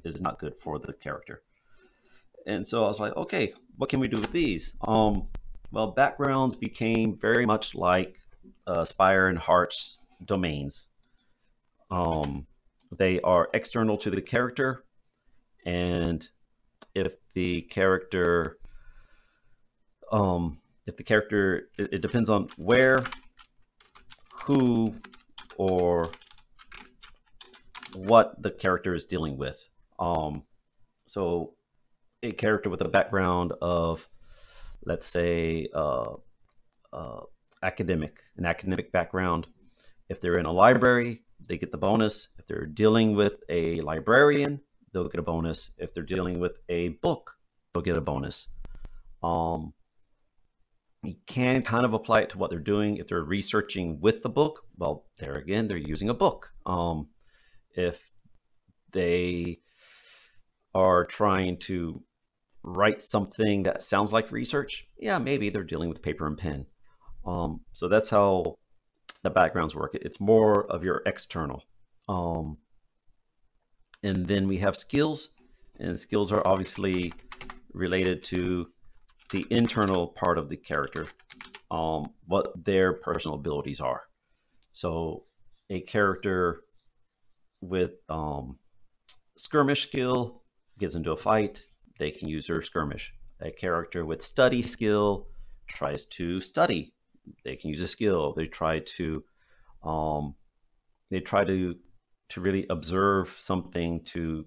is 0.03 0.21
not 0.21 0.39
good 0.39 0.57
for 0.57 0.79
the 0.79 0.93
character. 0.93 1.41
And 2.45 2.65
so 2.65 2.85
I 2.85 2.87
was 2.87 2.99
like, 2.99 3.15
okay, 3.15 3.53
what 3.75 3.89
can 3.89 3.99
we 3.99 4.07
do 4.07 4.19
with 4.19 4.31
these? 4.31 4.75
Um, 4.81 5.27
well, 5.71 5.87
backgrounds 5.87 6.55
became 6.55 7.17
very 7.17 7.45
much 7.45 7.75
like 7.75 8.15
uh, 8.65 8.85
Spire 8.85 9.27
and 9.27 9.37
Heart's 9.37 9.97
domains. 10.23 10.87
Um, 11.91 12.47
they 12.97 13.19
are 13.21 13.49
external 13.53 13.97
to 13.97 14.09
the 14.09 14.21
character, 14.21 14.83
and 15.65 16.27
if 16.95 17.15
the 17.33 17.61
character, 17.63 18.57
um, 20.11 20.59
if 20.87 20.95
the 20.95 21.03
character, 21.03 21.69
it, 21.77 21.93
it 21.93 22.01
depends 22.01 22.29
on 22.29 22.47
where, 22.55 23.03
who, 24.45 24.95
or 25.57 26.09
what 27.93 28.41
the 28.41 28.49
character 28.49 28.95
is 28.95 29.05
dealing 29.05 29.37
with. 29.37 29.67
Um, 29.99 30.43
so, 31.05 31.53
a 32.23 32.31
character 32.31 32.69
with 32.69 32.81
a 32.81 32.87
background 32.89 33.53
of, 33.61 34.07
let's 34.85 35.05
say, 35.05 35.67
uh, 35.75 36.13
uh, 36.93 37.21
academic, 37.61 38.21
an 38.37 38.45
academic 38.45 38.91
background. 38.91 39.47
If 40.09 40.21
they're 40.21 40.39
in 40.39 40.45
a 40.45 40.51
library, 40.51 41.23
they 41.45 41.57
get 41.57 41.71
the 41.71 41.77
bonus. 41.77 42.29
If 42.39 42.47
they're 42.47 42.65
dealing 42.65 43.15
with 43.15 43.43
a 43.49 43.81
librarian, 43.81 44.61
they'll 44.93 45.09
get 45.09 45.19
a 45.19 45.23
bonus. 45.23 45.71
If 45.77 45.93
they're 45.93 46.03
dealing 46.03 46.39
with 46.39 46.57
a 46.69 46.89
book, 46.89 47.35
they'll 47.73 47.83
get 47.83 47.97
a 47.97 48.01
bonus. 48.01 48.47
Um, 49.21 49.73
you 51.07 51.15
can 51.25 51.61
kind 51.61 51.85
of 51.85 51.93
apply 51.93 52.19
it 52.19 52.29
to 52.31 52.37
what 52.37 52.49
they're 52.49 52.59
doing. 52.59 52.97
If 52.97 53.07
they're 53.07 53.23
researching 53.23 54.01
with 54.01 54.23
the 54.23 54.29
book, 54.29 54.63
well, 54.75 55.05
there 55.19 55.35
again, 55.35 55.67
they're 55.67 55.77
using 55.77 56.09
a 56.09 56.13
book. 56.13 56.51
Um, 56.65 57.07
if 57.75 58.11
they 58.91 59.59
are 60.75 61.05
trying 61.05 61.59
to 61.59 62.03
write 62.61 63.01
something 63.01 63.63
that 63.63 63.83
sounds 63.83 64.11
like 64.11 64.33
research, 64.33 64.85
yeah, 64.99 65.17
maybe 65.17 65.49
they're 65.49 65.63
dealing 65.63 65.87
with 65.87 66.01
paper 66.01 66.27
and 66.27 66.37
pen. 66.37 66.65
Um, 67.25 67.61
so 67.71 67.87
that's 67.87 68.09
how 68.09 68.57
the 69.23 69.29
backgrounds 69.29 69.75
work. 69.75 69.95
It's 69.95 70.19
more 70.19 70.69
of 70.69 70.83
your 70.83 71.03
external. 71.05 71.63
Um, 72.09 72.57
and 74.03 74.27
then 74.27 74.47
we 74.47 74.57
have 74.57 74.75
skills, 74.75 75.29
and 75.79 75.97
skills 75.97 76.33
are 76.33 76.45
obviously 76.45 77.13
related 77.71 78.23
to 78.25 78.67
the 79.31 79.45
internal 79.49 80.07
part 80.07 80.37
of 80.37 80.49
the 80.49 80.57
character, 80.57 81.07
um, 81.69 82.11
what 82.25 82.65
their 82.65 82.93
personal 82.93 83.35
abilities 83.35 83.81
are. 83.81 84.03
So 84.73 85.25
a 85.69 85.81
character 85.81 86.61
with 87.61 87.91
um, 88.09 88.59
skirmish 89.37 89.87
skill 89.87 90.43
gets 90.79 90.95
into 90.95 91.11
a 91.11 91.17
fight, 91.17 91.65
they 91.99 92.11
can 92.11 92.27
use 92.27 92.47
their 92.47 92.61
skirmish. 92.61 93.13
A 93.41 93.51
character 93.51 94.05
with 94.05 94.21
study 94.21 94.61
skill 94.61 95.27
tries 95.67 96.05
to 96.05 96.39
study 96.39 96.93
they 97.43 97.55
can 97.55 97.69
use 97.69 97.81
a 97.81 97.87
skill. 97.87 98.33
They 98.33 98.45
try 98.45 98.79
to, 98.79 99.23
um, 99.83 100.35
they 101.09 101.19
try 101.19 101.43
to 101.43 101.75
to 102.29 102.41
really 102.41 102.65
observe 102.69 103.35
something 103.37 104.03
to 104.03 104.45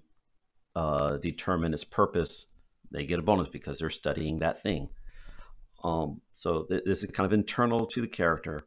uh, 0.75 1.17
determine 1.17 1.73
its 1.73 1.83
purpose. 1.83 2.50
They 2.91 3.05
get 3.05 3.19
a 3.19 3.23
bonus 3.23 3.49
because 3.49 3.79
they're 3.79 3.89
studying 3.89 4.39
that 4.39 4.61
thing. 4.61 4.89
Um, 5.83 6.21
so 6.33 6.63
th- 6.63 6.83
this 6.85 7.03
is 7.03 7.11
kind 7.11 7.25
of 7.25 7.33
internal 7.33 7.85
to 7.87 8.01
the 8.01 8.07
character, 8.07 8.61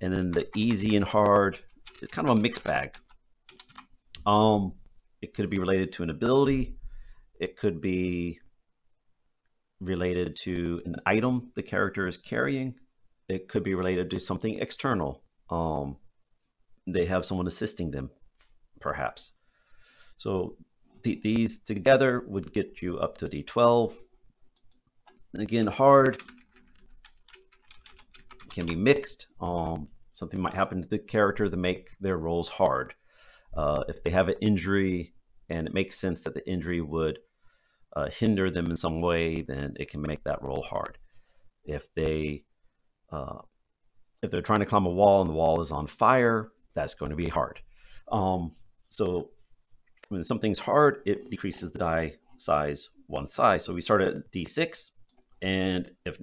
and 0.00 0.14
then 0.14 0.30
the 0.30 0.48
easy 0.56 0.94
and 0.96 1.04
hard 1.04 1.58
is 2.02 2.10
kind 2.10 2.28
of 2.28 2.36
a 2.36 2.40
mixed 2.40 2.64
bag. 2.64 2.96
Um, 4.26 4.74
it 5.22 5.34
could 5.34 5.50
be 5.50 5.58
related 5.58 5.92
to 5.94 6.02
an 6.02 6.10
ability. 6.10 6.76
It 7.40 7.56
could 7.56 7.80
be 7.80 8.38
related 9.80 10.36
to 10.42 10.82
an 10.84 10.96
item 11.06 11.52
the 11.54 11.62
character 11.62 12.06
is 12.06 12.16
carrying 12.16 12.74
it 13.28 13.48
could 13.48 13.62
be 13.62 13.74
related 13.74 14.10
to 14.10 14.20
something 14.20 14.58
external. 14.58 15.22
Um, 15.50 15.96
they 16.86 17.06
have 17.06 17.26
someone 17.26 17.46
assisting 17.46 17.90
them, 17.90 18.10
perhaps. 18.80 19.32
So 20.16 20.56
these 21.16 21.58
together 21.58 22.24
would 22.26 22.52
get 22.52 22.82
you 22.82 22.98
up 22.98 23.18
to 23.18 23.26
D12. 23.26 23.94
Again, 25.34 25.66
hard 25.66 26.22
can 28.50 28.66
be 28.66 28.74
mixed. 28.74 29.28
Um, 29.40 29.88
something 30.12 30.40
might 30.40 30.54
happen 30.54 30.82
to 30.82 30.88
the 30.88 30.98
character 30.98 31.48
to 31.48 31.56
make 31.56 31.90
their 32.00 32.16
rolls 32.16 32.48
hard. 32.48 32.94
Uh, 33.56 33.84
if 33.88 34.02
they 34.02 34.10
have 34.10 34.28
an 34.28 34.34
injury 34.40 35.14
and 35.48 35.66
it 35.66 35.74
makes 35.74 35.98
sense 35.98 36.24
that 36.24 36.34
the 36.34 36.48
injury 36.48 36.80
would 36.80 37.18
uh, 37.96 38.08
hinder 38.10 38.50
them 38.50 38.66
in 38.66 38.76
some 38.76 39.00
way, 39.00 39.42
then 39.42 39.74
it 39.78 39.90
can 39.90 40.02
make 40.02 40.24
that 40.24 40.42
roll 40.42 40.62
hard. 40.62 40.98
If 41.64 41.92
they 41.94 42.44
uh, 43.10 43.38
if 44.22 44.30
they're 44.30 44.42
trying 44.42 44.60
to 44.60 44.66
climb 44.66 44.86
a 44.86 44.90
wall 44.90 45.22
and 45.22 45.30
the 45.30 45.34
wall 45.34 45.60
is 45.60 45.72
on 45.72 45.86
fire, 45.86 46.50
that's 46.74 46.94
going 46.94 47.10
to 47.10 47.16
be 47.16 47.28
hard. 47.28 47.60
Um, 48.10 48.52
so 48.88 49.30
when 50.08 50.24
something's 50.24 50.60
hard, 50.60 51.02
it 51.06 51.30
decreases 51.30 51.72
the 51.72 51.78
die 51.78 52.14
size 52.38 52.90
one 53.06 53.26
size. 53.26 53.64
So 53.64 53.74
we 53.74 53.80
start 53.80 54.02
at 54.02 54.30
D6, 54.32 54.90
and 55.42 55.90
if 56.04 56.18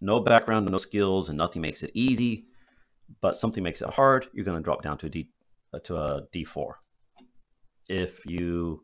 no 0.00 0.20
background, 0.20 0.70
no 0.70 0.78
skills, 0.78 1.28
and 1.28 1.38
nothing 1.38 1.62
makes 1.62 1.82
it 1.82 1.90
easy, 1.94 2.46
but 3.20 3.36
something 3.36 3.62
makes 3.62 3.82
it 3.82 3.90
hard, 3.90 4.26
you're 4.32 4.44
going 4.44 4.56
to 4.56 4.62
drop 4.62 4.82
down 4.82 4.98
to 4.98 5.06
a 5.06 5.10
D 5.10 5.30
uh, 5.72 5.78
to 5.80 5.96
a 5.96 6.22
D4. 6.32 6.72
If 7.88 8.24
you 8.26 8.82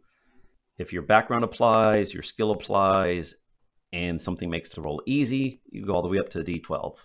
if 0.78 0.92
your 0.92 1.02
background 1.02 1.44
applies, 1.44 2.12
your 2.12 2.22
skill 2.22 2.50
applies, 2.50 3.34
and 3.92 4.20
something 4.20 4.50
makes 4.50 4.70
the 4.70 4.82
roll 4.82 5.02
easy, 5.06 5.62
you 5.70 5.84
go 5.84 5.94
all 5.94 6.02
the 6.02 6.08
way 6.08 6.18
up 6.18 6.28
to 6.30 6.44
D12. 6.44 6.96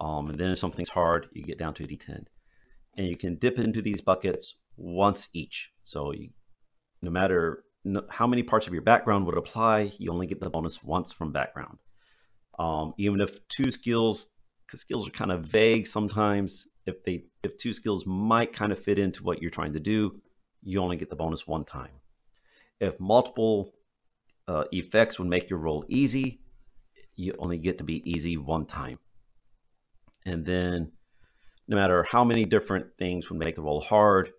Um, 0.00 0.26
and 0.26 0.38
then 0.38 0.50
if 0.50 0.58
something's 0.58 0.90
hard, 0.90 1.28
you 1.32 1.42
get 1.42 1.58
down 1.58 1.72
to 1.74 1.84
a 1.84 1.86
D10. 1.86 2.24
And 2.98 3.08
you 3.08 3.16
can 3.16 3.36
dip 3.36 3.58
into 3.58 3.80
these 3.80 4.02
buckets 4.02 4.56
once 4.76 5.28
each. 5.32 5.70
So 5.84 6.12
you, 6.12 6.30
no 7.06 7.12
matter 7.12 7.64
how 8.10 8.26
many 8.26 8.42
parts 8.42 8.66
of 8.66 8.72
your 8.72 8.82
background 8.82 9.26
would 9.26 9.38
apply, 9.38 9.92
you 9.98 10.12
only 10.12 10.26
get 10.26 10.40
the 10.40 10.50
bonus 10.50 10.82
once 10.82 11.12
from 11.12 11.30
background. 11.30 11.78
Um, 12.58 12.94
even 12.98 13.20
if 13.20 13.46
two 13.46 13.70
skills, 13.70 14.26
because 14.66 14.80
skills 14.80 15.06
are 15.06 15.12
kind 15.12 15.30
of 15.30 15.44
vague 15.44 15.86
sometimes, 15.86 16.66
if 16.84 17.04
they 17.04 17.26
if 17.44 17.56
two 17.58 17.72
skills 17.72 18.04
might 18.04 18.52
kind 18.52 18.72
of 18.72 18.80
fit 18.80 18.98
into 18.98 19.22
what 19.22 19.40
you're 19.40 19.52
trying 19.52 19.74
to 19.74 19.80
do, 19.80 20.20
you 20.62 20.80
only 20.80 20.96
get 20.96 21.10
the 21.10 21.16
bonus 21.16 21.46
one 21.46 21.64
time. 21.64 22.00
If 22.80 22.98
multiple 22.98 23.72
uh, 24.48 24.64
effects 24.72 25.20
would 25.20 25.28
make 25.28 25.48
your 25.48 25.60
roll 25.60 25.84
easy, 25.88 26.40
you 27.14 27.34
only 27.38 27.58
get 27.58 27.78
to 27.78 27.84
be 27.84 28.02
easy 28.10 28.36
one 28.36 28.66
time. 28.66 28.98
And 30.24 30.44
then 30.44 30.90
no 31.68 31.76
matter 31.76 32.04
how 32.10 32.24
many 32.24 32.44
different 32.44 32.96
things 32.98 33.30
would 33.30 33.38
make 33.38 33.54
the 33.54 33.62
roll 33.62 33.80
hard, 33.80 34.30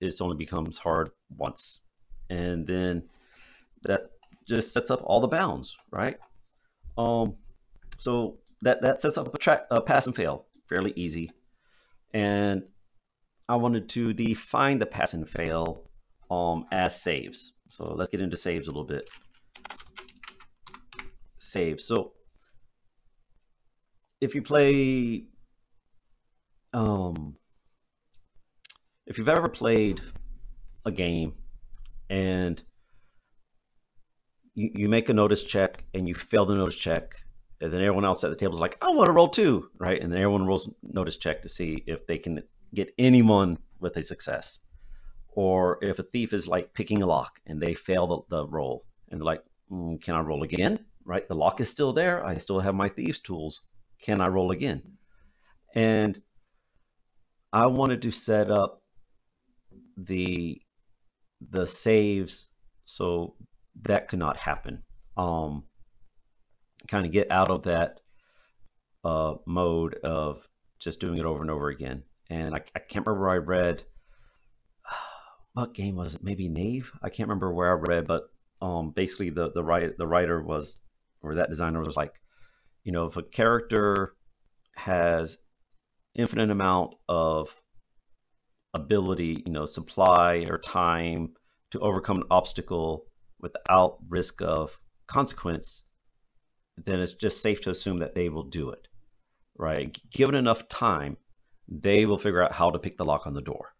it 0.00 0.14
only 0.22 0.36
becomes 0.36 0.78
hard 0.78 1.10
once. 1.28 1.80
And 2.30 2.66
then 2.66 3.04
that 3.82 4.10
just 4.46 4.72
sets 4.72 4.90
up 4.90 5.00
all 5.04 5.20
the 5.20 5.28
bounds, 5.28 5.76
right? 5.90 6.18
Um, 6.96 7.36
so 7.96 8.38
that, 8.62 8.82
that 8.82 9.00
sets 9.02 9.16
up 9.16 9.32
a, 9.34 9.38
track, 9.38 9.66
a 9.70 9.80
pass 9.80 10.06
and 10.06 10.16
fail, 10.16 10.46
fairly 10.68 10.92
easy. 10.96 11.30
And 12.12 12.64
I 13.48 13.56
wanted 13.56 13.88
to 13.90 14.12
define 14.12 14.78
the 14.78 14.86
pass 14.86 15.14
and 15.14 15.28
fail 15.28 15.84
um, 16.30 16.66
as 16.70 17.00
saves. 17.00 17.52
So 17.68 17.94
let's 17.94 18.10
get 18.10 18.20
into 18.20 18.36
saves 18.36 18.66
a 18.66 18.70
little 18.70 18.84
bit. 18.84 19.08
Save. 21.38 21.80
So 21.80 22.12
if 24.20 24.34
you 24.34 24.42
play, 24.42 25.24
um, 26.72 27.36
if 29.06 29.18
you've 29.18 29.28
ever 29.28 29.48
played 29.48 30.00
a 30.84 30.90
game 30.90 31.34
and 32.10 32.62
you, 34.54 34.70
you 34.74 34.88
make 34.88 35.08
a 35.08 35.14
notice 35.14 35.42
check 35.42 35.84
and 35.94 36.08
you 36.08 36.14
fail 36.14 36.46
the 36.46 36.54
notice 36.54 36.76
check, 36.76 37.14
and 37.60 37.72
then 37.72 37.80
everyone 37.80 38.04
else 38.04 38.24
at 38.24 38.30
the 38.30 38.36
table 38.36 38.54
is 38.54 38.60
like, 38.60 38.78
I 38.82 38.90
want 38.90 39.06
to 39.06 39.12
roll 39.12 39.28
two, 39.28 39.70
right? 39.78 40.00
And 40.00 40.12
then 40.12 40.20
everyone 40.20 40.46
rolls 40.46 40.70
notice 40.82 41.16
check 41.16 41.42
to 41.42 41.48
see 41.48 41.84
if 41.86 42.06
they 42.06 42.18
can 42.18 42.42
get 42.74 42.94
anyone 42.98 43.58
with 43.80 43.96
a 43.96 44.02
success. 44.02 44.60
Or 45.28 45.78
if 45.82 45.98
a 45.98 46.02
thief 46.02 46.32
is 46.32 46.48
like 46.48 46.74
picking 46.74 47.02
a 47.02 47.06
lock 47.06 47.40
and 47.46 47.60
they 47.60 47.74
fail 47.74 48.06
the, 48.06 48.36
the 48.36 48.46
roll 48.46 48.84
and 49.08 49.20
they're 49.20 49.26
like, 49.26 49.42
mm, 49.70 50.02
can 50.02 50.14
I 50.14 50.20
roll 50.20 50.42
again? 50.42 50.86
Right? 51.04 51.26
The 51.26 51.34
lock 51.34 51.60
is 51.60 51.70
still 51.70 51.92
there. 51.92 52.24
I 52.24 52.38
still 52.38 52.60
have 52.60 52.74
my 52.74 52.88
thieves 52.88 53.20
tools. 53.20 53.60
Can 54.00 54.20
I 54.20 54.28
roll 54.28 54.50
again? 54.50 54.82
And 55.74 56.20
I 57.52 57.66
wanted 57.66 58.02
to 58.02 58.10
set 58.10 58.50
up 58.50 58.82
the 59.96 60.60
the 61.40 61.66
saves 61.66 62.48
so 62.84 63.34
that 63.82 64.08
could 64.08 64.18
not 64.18 64.38
happen. 64.38 64.82
Um, 65.16 65.64
kind 66.86 67.04
of 67.04 67.12
get 67.12 67.30
out 67.30 67.50
of 67.50 67.64
that 67.64 68.00
uh, 69.04 69.34
mode 69.46 69.94
of 70.02 70.48
just 70.78 71.00
doing 71.00 71.18
it 71.18 71.24
over 71.24 71.42
and 71.42 71.50
over 71.50 71.68
again. 71.68 72.04
And 72.30 72.54
I, 72.54 72.60
I 72.74 72.78
can't 72.80 73.06
remember 73.06 73.28
I 73.28 73.36
read 73.36 73.84
what 75.52 75.74
game 75.74 75.96
was 75.96 76.14
it? 76.14 76.22
Maybe 76.22 76.48
Knave. 76.48 76.92
I 77.02 77.08
can't 77.08 77.28
remember 77.28 77.52
where 77.52 77.70
I 77.70 77.80
read, 77.80 78.06
but 78.06 78.24
um, 78.60 78.90
basically 78.90 79.30
the 79.30 79.52
the 79.52 79.62
writer 79.62 79.94
the 79.96 80.06
writer 80.06 80.42
was 80.42 80.82
or 81.22 81.34
that 81.34 81.50
designer 81.50 81.82
was 81.82 81.96
like, 81.96 82.14
you 82.84 82.92
know, 82.92 83.06
if 83.06 83.16
a 83.16 83.22
character 83.22 84.14
has 84.76 85.38
infinite 86.14 86.50
amount 86.50 86.94
of 87.08 87.54
ability, 88.74 89.42
you 89.46 89.52
know, 89.52 89.66
supply 89.66 90.46
or 90.48 90.58
time 90.58 91.30
to 91.70 91.80
overcome 91.80 92.18
an 92.18 92.24
obstacle 92.30 93.06
without 93.40 93.98
risk 94.08 94.40
of 94.42 94.78
consequence, 95.06 95.84
then 96.76 97.00
it's 97.00 97.12
just 97.12 97.40
safe 97.40 97.60
to 97.62 97.70
assume 97.70 97.98
that 97.98 98.14
they 98.14 98.28
will 98.28 98.44
do 98.44 98.70
it. 98.70 98.88
Right? 99.56 99.96
Given 100.10 100.34
enough 100.34 100.68
time, 100.68 101.16
they 101.66 102.06
will 102.06 102.18
figure 102.18 102.42
out 102.42 102.54
how 102.54 102.70
to 102.70 102.78
pick 102.78 102.96
the 102.96 103.04
lock 103.04 103.26
on 103.26 103.34
the 103.34 103.42
door. 103.42 103.74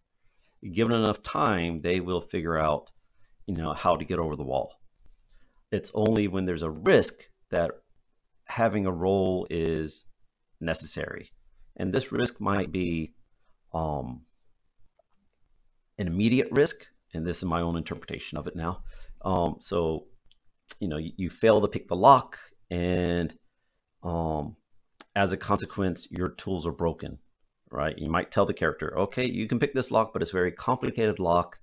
Given 0.73 0.95
enough 0.95 1.23
time, 1.23 1.83
they 1.83 2.01
will 2.01 2.21
figure 2.21 2.59
out, 2.59 2.91
you 3.47 3.55
know, 3.55 3.73
how 3.73 3.97
to 3.97 4.05
get 4.05 4.19
over 4.19 4.35
the 4.35 4.45
wall. 4.45 4.75
It's 5.71 5.93
only 5.95 6.27
when 6.27 6.47
there's 6.47 6.63
a 6.63 6.71
risk 6.71 7.29
that 7.51 7.71
having 8.47 8.87
a 8.87 8.93
role 8.93 9.47
is 9.51 10.05
necessary. 10.61 11.31
And 11.77 11.93
this 11.93 12.11
risk 12.11 12.41
might 12.41 12.73
be 12.73 13.15
um, 13.73 14.23
an 15.99 16.07
immediate 16.07 16.49
risk, 16.51 16.87
and 17.13 17.27
this 17.27 17.39
is 17.39 17.45
my 17.45 17.61
own 17.61 17.77
interpretation 17.77 18.39
of 18.39 18.47
it 18.47 18.57
now. 18.57 18.83
Um, 19.23 19.57
so, 19.61 20.07
you 20.81 20.89
know, 20.89 20.97
you, 20.97 21.13
you, 21.17 21.31
fail 21.31 21.61
to 21.61 21.69
pick 21.69 21.89
the 21.89 21.97
lock, 21.97 22.39
and 22.71 23.35
um, 24.03 24.57
as 25.17 25.33
a 25.33 25.37
consequence, 25.37 26.07
your 26.11 26.29
tools 26.29 26.67
are 26.67 26.73
broken, 26.73 27.19
right? 27.71 27.99
You 27.99 28.11
might 28.11 28.31
tell 28.31 28.47
the 28.47 28.55
character, 28.55 28.97
okay, 28.99 29.25
you 29.25 29.49
can 29.49 29.59
pick 29.59 29.75
this 29.75 29.91
lock, 29.91 30.13
but 30.13 30.23
it's 30.23 30.31
very 30.31 30.53
complicated 30.53 31.19
lock, 31.19 31.59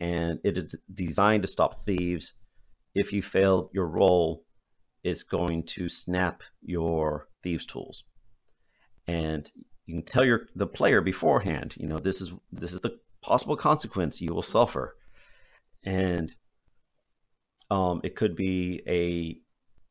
and 0.00 0.40
it 0.42 0.58
is 0.58 0.76
designed 0.92 1.42
to 1.42 1.48
stop 1.48 1.80
thieves. 1.80 2.32
If 2.94 3.12
you 3.12 3.22
fail 3.22 3.70
your 3.72 3.86
roll, 3.86 4.44
it's 5.04 5.22
going 5.22 5.62
to 5.64 5.88
snap 5.88 6.42
your 6.62 7.28
thieves 7.42 7.64
tools 7.64 8.04
and 9.06 9.50
you 9.86 9.94
can 9.94 10.04
tell 10.04 10.24
your 10.24 10.46
the 10.54 10.66
player 10.66 11.00
beforehand 11.00 11.74
you 11.76 11.86
know 11.86 11.98
this 11.98 12.20
is 12.20 12.32
this 12.52 12.72
is 12.72 12.80
the 12.80 12.96
possible 13.22 13.56
consequence 13.56 14.20
you 14.20 14.34
will 14.34 14.42
suffer. 14.42 14.96
And 15.84 16.34
um, 17.70 18.00
it 18.04 18.16
could 18.16 18.36
be 18.36 18.82
a 18.86 19.40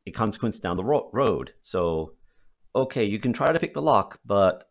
a 0.08 0.12
consequence 0.12 0.60
down 0.60 0.78
the 0.78 0.84
ro- 0.84 1.10
road. 1.14 1.54
So 1.64 2.14
okay 2.76 3.04
you 3.04 3.20
can 3.20 3.34
try 3.34 3.52
to 3.52 3.60
pick 3.60 3.74
the 3.74 3.82
lock 3.82 4.20
but 4.24 4.70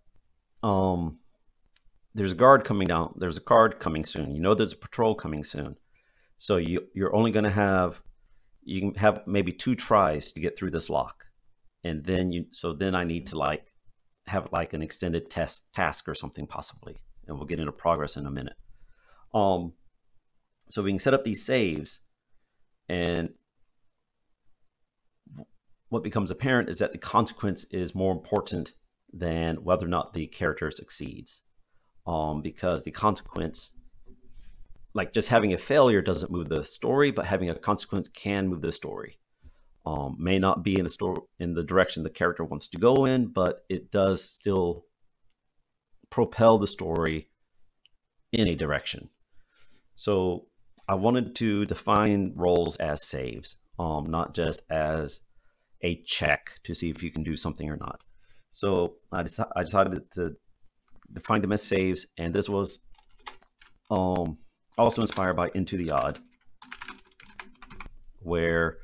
um 0.62 1.18
there's 2.14 2.30
a 2.30 2.36
guard 2.36 2.64
coming 2.64 2.86
down 2.86 3.12
there's 3.16 3.36
a 3.36 3.40
guard 3.40 3.80
coming 3.80 4.04
soon. 4.04 4.34
You 4.34 4.40
know 4.40 4.54
there's 4.54 4.72
a 4.72 4.76
patrol 4.76 5.14
coming 5.14 5.44
soon. 5.44 5.76
So 6.38 6.56
you 6.56 6.86
you're 6.94 7.14
only 7.14 7.30
going 7.30 7.44
to 7.44 7.50
have 7.50 8.02
you 8.62 8.80
can 8.80 8.94
have 8.94 9.26
maybe 9.26 9.52
two 9.52 9.74
tries 9.74 10.32
to 10.32 10.40
get 10.40 10.58
through 10.58 10.70
this 10.70 10.90
lock. 10.90 11.26
And 11.84 12.04
then 12.04 12.32
you 12.32 12.46
so 12.50 12.72
then 12.72 12.94
i 12.94 13.04
need 13.04 13.26
to 13.28 13.38
like 13.38 13.72
have 14.26 14.48
like 14.52 14.72
an 14.74 14.82
extended 14.82 15.30
test 15.30 15.72
task 15.72 16.08
or 16.08 16.14
something 16.14 16.46
possibly 16.46 16.96
and 17.28 17.36
we'll 17.36 17.46
get 17.46 17.60
into 17.60 17.72
progress 17.72 18.16
in 18.16 18.26
a 18.26 18.30
minute. 18.30 18.56
Um 19.34 19.74
so 20.68 20.82
we 20.82 20.90
can 20.90 20.98
set 20.98 21.14
up 21.14 21.24
these 21.24 21.44
saves 21.44 22.00
and 22.88 23.30
what 25.88 26.02
becomes 26.02 26.30
apparent 26.30 26.68
is 26.68 26.78
that 26.78 26.92
the 26.92 26.98
consequence 26.98 27.64
is 27.70 27.94
more 27.94 28.12
important 28.12 28.72
than 29.10 29.56
whether 29.64 29.86
or 29.86 29.88
not 29.88 30.12
the 30.12 30.26
character 30.26 30.70
succeeds. 30.70 31.42
Um 32.06 32.42
because 32.42 32.82
the 32.82 32.90
consequence 32.90 33.72
like 34.94 35.12
just 35.12 35.28
having 35.28 35.52
a 35.52 35.58
failure 35.58 36.02
doesn't 36.02 36.32
move 36.32 36.48
the 36.48 36.64
story 36.64 37.10
but 37.10 37.26
having 37.26 37.48
a 37.50 37.54
consequence 37.54 38.08
can 38.08 38.48
move 38.48 38.62
the 38.62 38.72
story. 38.72 39.18
Um, 39.86 40.16
may 40.18 40.38
not 40.38 40.62
be 40.62 40.76
in 40.76 40.84
the 40.84 40.90
store 40.90 41.24
in 41.38 41.54
the 41.54 41.62
direction 41.62 42.02
the 42.02 42.10
character 42.10 42.44
wants 42.44 42.68
to 42.68 42.78
go 42.78 43.06
in, 43.06 43.28
but 43.28 43.64
it 43.70 43.90
does 43.90 44.22
still 44.22 44.84
propel 46.10 46.58
the 46.58 46.66
story 46.66 47.28
in 48.32 48.48
a 48.48 48.54
direction. 48.54 49.10
So 49.96 50.46
I 50.88 50.94
wanted 50.94 51.34
to 51.36 51.66
define 51.66 52.32
roles 52.34 52.76
as 52.76 53.06
saves, 53.06 53.56
um, 53.78 54.06
not 54.08 54.34
just 54.34 54.62
as 54.70 55.20
a 55.82 56.02
check 56.06 56.52
to 56.64 56.74
see 56.74 56.90
if 56.90 57.02
you 57.02 57.10
can 57.10 57.22
do 57.22 57.36
something 57.36 57.68
or 57.68 57.76
not. 57.76 58.00
So 58.50 58.96
I, 59.12 59.22
deci- 59.22 59.50
I 59.54 59.62
decided 59.62 60.10
to 60.12 60.36
define 61.12 61.42
them 61.42 61.52
as 61.52 61.62
saves, 61.62 62.06
and 62.16 62.34
this 62.34 62.48
was 62.48 62.78
um, 63.90 64.38
also 64.76 65.02
inspired 65.02 65.36
by 65.36 65.50
Into 65.54 65.76
the 65.76 65.90
Odd, 65.90 66.20
where 68.20 68.78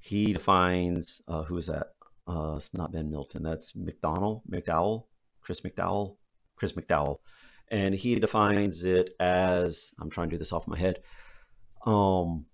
he 0.00 0.32
defines 0.32 1.20
uh, 1.28 1.42
who 1.44 1.56
is 1.56 1.66
that? 1.66 1.88
Uh, 2.26 2.56
it's 2.56 2.74
not 2.74 2.92
Ben 2.92 3.10
Milton. 3.10 3.42
That's 3.42 3.74
McDonald, 3.74 4.42
McDowell, 4.50 5.04
Chris 5.40 5.62
McDowell, 5.62 6.17
Chris 6.58 6.72
McDowell, 6.72 7.18
and 7.70 7.94
he 7.94 8.18
defines 8.18 8.84
it 8.84 9.10
as 9.20 9.92
I'm 10.00 10.10
trying 10.10 10.28
to 10.28 10.34
do 10.34 10.38
this 10.38 10.52
off 10.52 10.68
my 10.68 10.78
head. 10.78 11.00
Um, 11.86 12.46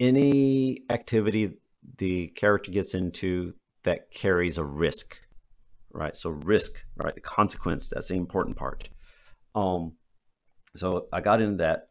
any 0.00 0.82
activity 0.90 1.58
the 1.98 2.28
character 2.28 2.70
gets 2.70 2.94
into 2.94 3.54
that 3.82 4.10
carries 4.10 4.58
a 4.58 4.64
risk, 4.64 5.20
right? 5.92 6.16
So 6.16 6.30
risk, 6.30 6.84
right? 6.96 7.14
The 7.14 7.20
consequence. 7.20 7.88
That's 7.88 8.08
the 8.08 8.14
important 8.14 8.56
part. 8.56 8.88
Um, 9.54 9.92
so 10.74 11.06
I 11.12 11.20
got 11.20 11.40
into 11.40 11.58
that. 11.58 11.88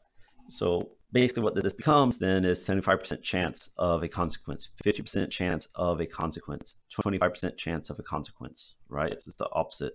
So 0.50 0.92
basically 1.14 1.44
what 1.44 1.56
this 1.56 1.74
becomes 1.74 2.18
then 2.18 2.44
is 2.44 2.60
75% 2.60 3.22
chance 3.22 3.70
of 3.78 4.04
a 4.04 4.10
consequence 4.10 4.70
50% 4.84 5.30
chance 5.30 5.68
of 5.76 6.02
a 6.02 6.06
consequence 6.06 6.76
25% 7.00 7.56
chance 7.56 7.90
of 7.90 8.00
a 8.00 8.04
consequence 8.04 8.74
right 8.90 9.12
it's 9.12 9.26
just 9.26 9.38
the 9.38 9.48
opposite 9.54 9.94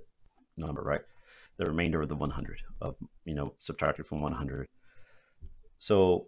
number 0.59 0.83
right? 0.83 1.03
The 1.57 1.65
remainder 1.65 2.03
of 2.03 2.09
the 2.09 2.17
100 2.17 2.61
of 2.81 2.97
you 3.25 3.35
know 3.35 3.55
subtracted 3.59 4.07
from 4.07 4.21
100 4.21 4.67
so 5.79 6.27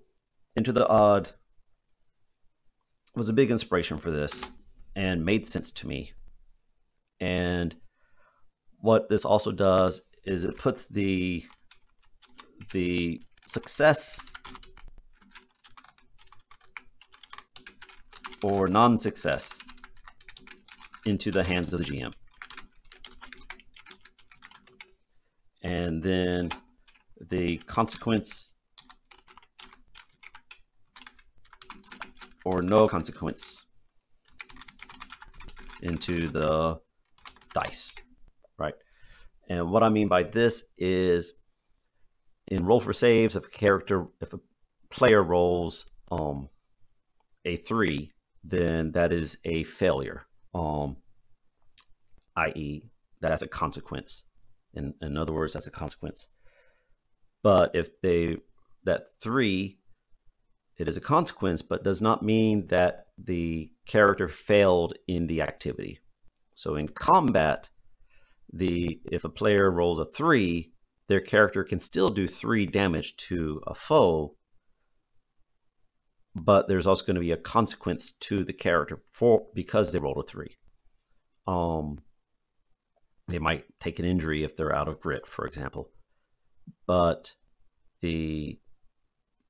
into 0.57 0.73
the 0.73 0.87
odd 0.87 1.31
was 3.15 3.29
a 3.29 3.33
big 3.33 3.51
inspiration 3.51 3.99
for 3.99 4.11
this 4.11 4.45
and 4.95 5.25
made 5.25 5.47
sense 5.47 5.71
to 5.71 5.89
me. 5.89 6.13
And 7.21 7.77
what 8.79 9.09
this 9.09 9.25
also 9.25 9.53
does 9.53 10.03
is 10.25 10.45
it 10.45 10.59
puts 10.59 10.87
the 10.87 11.45
the 12.73 13.21
success 13.47 14.21
or 18.43 18.69
non-success 18.69 19.59
into 21.05 21.31
the 21.31 21.45
hands 21.45 21.75
of 21.75 21.81
the 21.81 21.85
GM. 21.85 22.13
And 25.71 26.03
then 26.03 26.49
the 27.31 27.59
consequence 27.59 28.55
or 32.45 32.61
no 32.61 32.89
consequence 32.89 33.63
into 35.81 36.27
the 36.27 36.81
dice, 37.55 37.95
right? 38.59 38.75
And 39.49 39.71
what 39.71 39.85
I 39.85 39.91
mean 39.91 40.09
by 40.09 40.25
this 40.25 40.65
is 40.77 41.35
in 42.49 42.65
roll 42.65 42.81
for 42.81 42.93
saves, 42.93 43.37
if 43.37 43.47
a 43.47 43.51
character, 43.51 44.07
if 44.21 44.33
a 44.33 44.41
player 44.91 45.23
rolls 45.23 45.87
um, 46.11 46.49
a 47.45 47.57
three, 47.57 48.11
then 48.43 48.91
that 48.93 49.13
is 49.13 49.39
a 49.45 49.63
failure. 49.63 50.27
Um, 50.53 50.97
i.e., 52.37 52.91
that's 53.21 53.43
a 53.43 53.47
consequence. 53.47 54.25
In, 54.75 54.95
in 55.03 55.17
other 55.17 55.33
words, 55.33 55.55
that's 55.55 55.67
a 55.67 55.71
consequence. 55.71 56.29
But 57.43 57.75
if 57.75 58.01
they 58.01 58.37
that 58.85 59.07
three, 59.21 59.79
it 60.77 60.89
is 60.89 60.97
a 60.97 61.01
consequence, 61.01 61.63
but 61.63 61.85
does 61.85 62.01
not 62.01 62.23
mean 62.23 62.69
that 62.69 63.07
the 63.19 63.71
character 63.87 64.29
failed 64.29 64.95
in 65.07 65.27
the 65.27 65.43
activity. 65.43 66.01
So 66.55 66.75
in 66.75 66.89
combat, 66.89 67.71
the 68.53 69.01
if 69.11 69.25
a 69.25 69.29
player 69.29 69.71
rolls 69.71 69.99
a 69.99 70.05
three, 70.05 70.73
their 71.09 71.21
character 71.21 71.65
can 71.65 71.79
still 71.79 72.11
do 72.11 72.27
three 72.27 72.67
damage 72.67 73.17
to 73.17 73.61
a 73.67 73.75
foe, 73.75 74.37
but 76.35 76.69
there's 76.69 76.87
also 76.87 77.05
going 77.05 77.17
to 77.17 77.21
be 77.21 77.33
a 77.33 77.37
consequence 77.37 78.13
to 78.13 78.45
the 78.45 78.53
character 78.53 79.03
for 79.11 79.47
because 79.55 79.93
they 79.93 79.99
rolled 79.99 80.19
a 80.19 80.23
three. 80.23 80.57
Um, 81.47 81.99
they 83.31 83.39
might 83.39 83.65
take 83.81 83.99
an 83.99 84.05
injury 84.05 84.45
if 84.45 84.57
they're 84.57 84.75
out 84.75 84.89
of 84.89 85.01
grit, 85.01 85.27
for 85.27 85.47
example. 85.47 85.91
But 86.87 87.35
the 88.01 88.59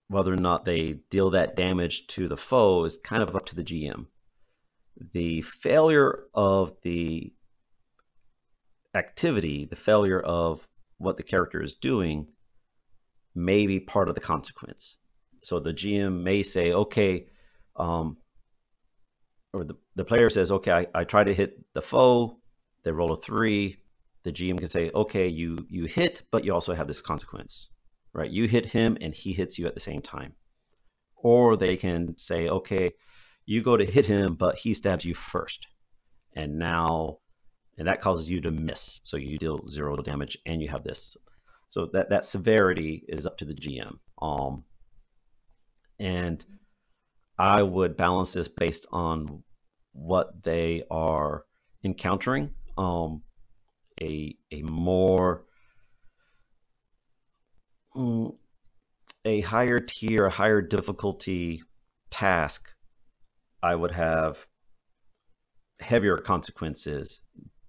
whether 0.08 0.32
or 0.32 0.36
not 0.36 0.64
they 0.64 1.00
deal 1.08 1.30
that 1.30 1.54
damage 1.54 2.08
to 2.08 2.26
the 2.26 2.36
foe 2.36 2.84
is 2.84 2.96
kind 2.96 3.22
of 3.22 3.34
up 3.36 3.46
to 3.46 3.54
the 3.54 3.62
GM. 3.62 4.06
The 5.12 5.42
failure 5.42 6.24
of 6.34 6.74
the 6.82 7.32
activity, 8.92 9.64
the 9.64 9.76
failure 9.76 10.18
of 10.18 10.66
what 10.98 11.16
the 11.16 11.22
character 11.22 11.62
is 11.62 11.74
doing, 11.74 12.26
may 13.36 13.68
be 13.68 13.78
part 13.78 14.08
of 14.08 14.16
the 14.16 14.20
consequence. 14.20 14.96
So 15.42 15.60
the 15.60 15.72
GM 15.72 16.22
may 16.22 16.42
say, 16.42 16.72
okay, 16.72 17.26
um, 17.76 18.16
or 19.52 19.62
the, 19.62 19.76
the 19.94 20.04
player 20.04 20.28
says, 20.28 20.50
okay, 20.50 20.72
I, 20.72 20.86
I 20.92 21.04
try 21.04 21.22
to 21.22 21.32
hit 21.32 21.72
the 21.72 21.82
foe, 21.82 22.39
they 22.82 22.92
roll 22.92 23.12
a 23.12 23.16
three. 23.16 23.76
The 24.22 24.32
GM 24.32 24.58
can 24.58 24.68
say, 24.68 24.90
okay, 24.94 25.28
you 25.28 25.66
you 25.68 25.84
hit, 25.84 26.22
but 26.30 26.44
you 26.44 26.52
also 26.52 26.74
have 26.74 26.88
this 26.88 27.00
consequence, 27.00 27.68
right? 28.12 28.30
You 28.30 28.46
hit 28.46 28.66
him 28.66 28.98
and 29.00 29.14
he 29.14 29.32
hits 29.32 29.58
you 29.58 29.66
at 29.66 29.74
the 29.74 29.80
same 29.80 30.02
time. 30.02 30.34
Or 31.16 31.56
they 31.56 31.76
can 31.76 32.16
say, 32.16 32.48
okay, 32.48 32.92
you 33.44 33.62
go 33.62 33.76
to 33.76 33.84
hit 33.84 34.06
him, 34.06 34.34
but 34.34 34.58
he 34.58 34.74
stabs 34.74 35.04
you 35.04 35.14
first. 35.14 35.66
And 36.34 36.58
now, 36.58 37.18
and 37.76 37.88
that 37.88 38.00
causes 38.00 38.30
you 38.30 38.40
to 38.42 38.50
miss. 38.50 39.00
So 39.04 39.16
you 39.16 39.38
deal 39.38 39.66
zero 39.68 39.96
damage 39.96 40.38
and 40.46 40.62
you 40.62 40.68
have 40.68 40.84
this. 40.84 41.16
So 41.68 41.86
that, 41.92 42.10
that 42.10 42.24
severity 42.24 43.04
is 43.08 43.26
up 43.26 43.38
to 43.38 43.44
the 43.44 43.54
GM. 43.54 43.98
Um, 44.20 44.64
and 45.98 46.44
I 47.38 47.62
would 47.62 47.96
balance 47.96 48.32
this 48.32 48.48
based 48.48 48.86
on 48.92 49.42
what 49.92 50.42
they 50.42 50.84
are 50.90 51.44
encountering. 51.82 52.50
Um, 52.76 53.22
a 54.00 54.36
a 54.50 54.62
more 54.62 55.44
mm, 57.94 58.34
a 59.24 59.40
higher 59.42 59.78
tier, 59.78 60.26
a 60.26 60.30
higher 60.30 60.62
difficulty 60.62 61.62
task, 62.10 62.70
I 63.62 63.74
would 63.74 63.92
have 63.92 64.46
heavier 65.80 66.16
consequences 66.16 67.20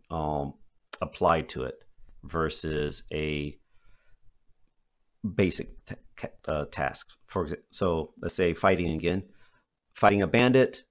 um, 0.10 0.54
applied 1.02 1.50
to 1.50 1.64
it 1.64 1.84
versus 2.24 3.04
a 3.14 3.58
basic 5.36 5.70
uh, 6.48 6.66
tasks. 6.72 7.16
For 7.28 7.44
example, 7.44 7.66
so 7.72 8.14
let's 8.22 8.36
say 8.36 8.54
fighting 8.54 8.92
again, 8.92 9.24
fighting 9.94 10.22
a 10.22 10.28
bandit, 10.28 10.84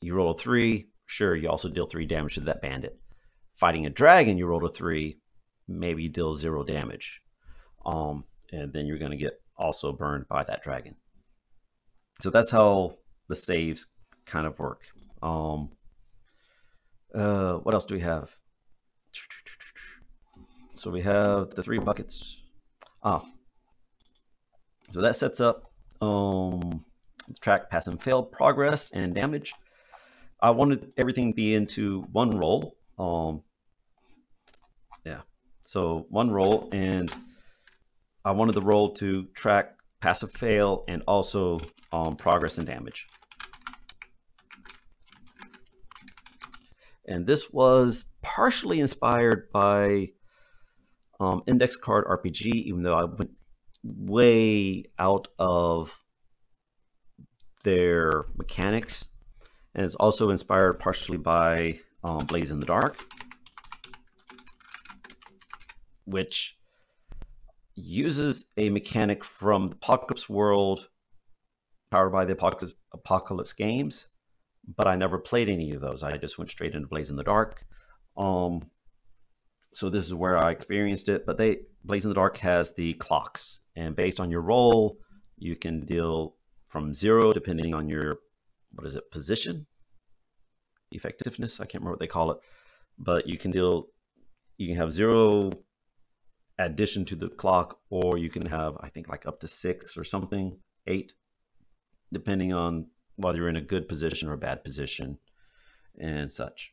you 0.00 0.14
roll 0.14 0.32
a 0.32 0.38
three. 0.38 0.88
Sure, 1.06 1.34
you 1.34 1.48
also 1.48 1.68
deal 1.68 1.86
three 1.86 2.06
damage 2.06 2.34
to 2.34 2.40
that 2.40 2.62
bandit. 2.62 2.98
Fighting 3.56 3.86
a 3.86 3.90
dragon, 3.90 4.38
you 4.38 4.46
roll 4.46 4.64
a 4.64 4.68
three, 4.68 5.18
maybe 5.68 6.02
you 6.04 6.08
deal 6.08 6.34
zero 6.34 6.64
damage, 6.64 7.20
um, 7.86 8.24
and 8.52 8.72
then 8.72 8.86
you're 8.86 8.98
going 8.98 9.12
to 9.12 9.16
get 9.16 9.40
also 9.56 9.92
burned 9.92 10.26
by 10.28 10.42
that 10.44 10.62
dragon. 10.62 10.96
So 12.20 12.30
that's 12.30 12.50
how 12.50 12.98
the 13.28 13.36
saves 13.36 13.86
kind 14.26 14.46
of 14.46 14.58
work. 14.58 14.82
Um, 15.22 15.70
uh, 17.14 17.54
what 17.58 17.74
else 17.74 17.86
do 17.86 17.94
we 17.94 18.00
have? 18.00 18.30
So 20.74 20.90
we 20.90 21.02
have 21.02 21.50
the 21.54 21.62
three 21.62 21.78
buckets. 21.78 22.36
Oh, 23.02 23.22
so 24.90 25.00
that 25.00 25.16
sets 25.16 25.40
up 25.40 25.72
um, 26.00 26.84
track 27.40 27.70
pass 27.70 27.86
and 27.86 28.02
fail 28.02 28.22
progress 28.22 28.90
and 28.92 29.14
damage. 29.14 29.54
I 30.40 30.50
wanted 30.50 30.92
everything 30.96 31.32
to 31.32 31.34
be 31.34 31.54
into 31.54 32.02
one 32.12 32.36
roll. 32.38 32.76
Um, 32.98 33.42
yeah, 35.04 35.22
so 35.64 36.06
one 36.08 36.30
roll, 36.30 36.68
and 36.72 37.12
I 38.24 38.32
wanted 38.32 38.54
the 38.54 38.62
roll 38.62 38.94
to 38.94 39.26
track 39.34 39.76
passive 40.00 40.32
fail 40.32 40.84
and 40.88 41.02
also 41.06 41.60
um, 41.92 42.16
progress 42.16 42.58
and 42.58 42.66
damage. 42.66 43.06
And 47.06 47.26
this 47.26 47.52
was 47.52 48.06
partially 48.22 48.80
inspired 48.80 49.48
by 49.52 50.08
um, 51.20 51.42
Index 51.46 51.76
Card 51.76 52.06
RPG, 52.06 52.46
even 52.46 52.82
though 52.82 52.94
I 52.94 53.04
went 53.04 53.32
way 53.82 54.84
out 54.98 55.28
of 55.38 55.92
their 57.62 58.24
mechanics. 58.36 59.06
And 59.74 59.84
it's 59.84 59.94
also 59.96 60.30
inspired 60.30 60.78
partially 60.78 61.18
by 61.18 61.80
um, 62.04 62.18
Blades 62.18 62.52
in 62.52 62.60
the 62.60 62.66
Dark, 62.66 63.02
which 66.04 66.56
uses 67.74 68.44
a 68.56 68.70
mechanic 68.70 69.24
from 69.24 69.70
the 69.70 69.74
Apocalypse 69.74 70.28
world 70.28 70.88
powered 71.90 72.12
by 72.12 72.24
the 72.24 72.34
Apocalypse, 72.34 72.74
Apocalypse 72.92 73.52
games, 73.52 74.06
but 74.76 74.86
I 74.86 74.96
never 74.96 75.18
played 75.18 75.48
any 75.48 75.72
of 75.72 75.80
those. 75.80 76.02
I 76.02 76.16
just 76.16 76.38
went 76.38 76.50
straight 76.50 76.74
into 76.74 76.86
Blades 76.86 77.10
in 77.10 77.16
the 77.16 77.24
Dark. 77.24 77.64
Um, 78.16 78.70
so 79.72 79.90
this 79.90 80.06
is 80.06 80.14
where 80.14 80.38
I 80.38 80.50
experienced 80.50 81.08
it. 81.08 81.26
But 81.26 81.38
they 81.38 81.58
Blades 81.84 82.04
in 82.04 82.10
the 82.10 82.14
Dark 82.14 82.38
has 82.38 82.74
the 82.74 82.94
clocks, 82.94 83.60
and 83.76 83.96
based 83.96 84.20
on 84.20 84.30
your 84.30 84.40
roll, 84.40 84.98
you 85.36 85.56
can 85.56 85.84
deal 85.84 86.36
from 86.68 86.94
zero 86.94 87.32
depending 87.32 87.74
on 87.74 87.88
your 87.88 88.18
what 88.74 88.86
is 88.86 88.94
it 88.94 89.10
position, 89.10 89.66
effectiveness. 90.94 91.60
I 91.60 91.64
can't 91.64 91.82
remember 91.82 91.92
what 91.92 92.00
they 92.00 92.06
call 92.06 92.30
it, 92.30 92.38
but 92.98 93.26
you 93.26 93.38
can 93.38 93.50
deal. 93.50 93.88
You 94.56 94.68
can 94.68 94.76
have 94.76 94.92
zero 94.92 95.50
addition 96.58 97.04
to 97.06 97.16
the 97.16 97.28
clock, 97.28 97.78
or 97.90 98.18
you 98.18 98.30
can 98.30 98.46
have 98.46 98.76
I 98.80 98.88
think 98.88 99.08
like 99.08 99.26
up 99.26 99.40
to 99.40 99.48
six 99.48 99.96
or 99.96 100.04
something, 100.04 100.58
eight, 100.86 101.12
depending 102.12 102.52
on 102.52 102.86
whether 103.16 103.38
you're 103.38 103.48
in 103.48 103.56
a 103.56 103.60
good 103.60 103.88
position 103.88 104.28
or 104.28 104.32
a 104.32 104.38
bad 104.38 104.64
position, 104.64 105.18
and 105.98 106.32
such. 106.32 106.72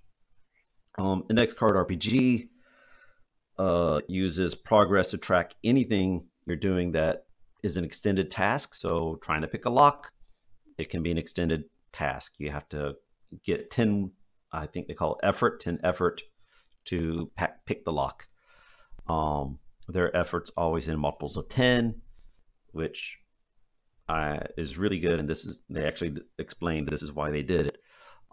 Um, 0.97 1.23
Index 1.29 1.53
Card 1.53 1.75
RPG 1.75 2.49
uh, 3.57 4.01
uses 4.07 4.55
progress 4.55 5.11
to 5.11 5.17
track 5.17 5.55
anything 5.63 6.25
you're 6.45 6.55
doing 6.55 6.91
that 6.93 7.25
is 7.63 7.77
an 7.77 7.85
extended 7.85 8.31
task. 8.31 8.73
So 8.73 9.19
trying 9.21 9.41
to 9.41 9.47
pick 9.47 9.65
a 9.65 9.69
lock, 9.69 10.11
it 10.77 10.89
can 10.89 11.03
be 11.03 11.11
an 11.11 11.17
extended 11.17 11.65
task. 11.93 12.33
You 12.37 12.51
have 12.51 12.67
to 12.69 12.95
get 13.45 13.71
10, 13.71 14.11
I 14.51 14.65
think 14.65 14.87
they 14.87 14.93
call 14.93 15.15
it 15.15 15.25
effort, 15.25 15.59
10 15.59 15.79
effort 15.83 16.21
to 16.85 17.31
pack, 17.35 17.65
pick 17.65 17.85
the 17.85 17.91
lock. 17.91 18.27
Um, 19.07 19.59
their 19.87 20.15
efforts 20.15 20.51
always 20.55 20.87
in 20.87 20.99
multiples 20.99 21.37
of 21.37 21.49
10, 21.49 22.01
which 22.71 23.17
uh, 24.07 24.39
is 24.57 24.77
really 24.77 24.99
good. 24.99 25.19
And 25.19 25.29
this 25.29 25.45
is, 25.45 25.59
they 25.69 25.85
actually 25.85 26.17
explained 26.37 26.87
this 26.87 27.03
is 27.03 27.11
why 27.11 27.31
they 27.31 27.43
did 27.43 27.67
it. 27.67 27.77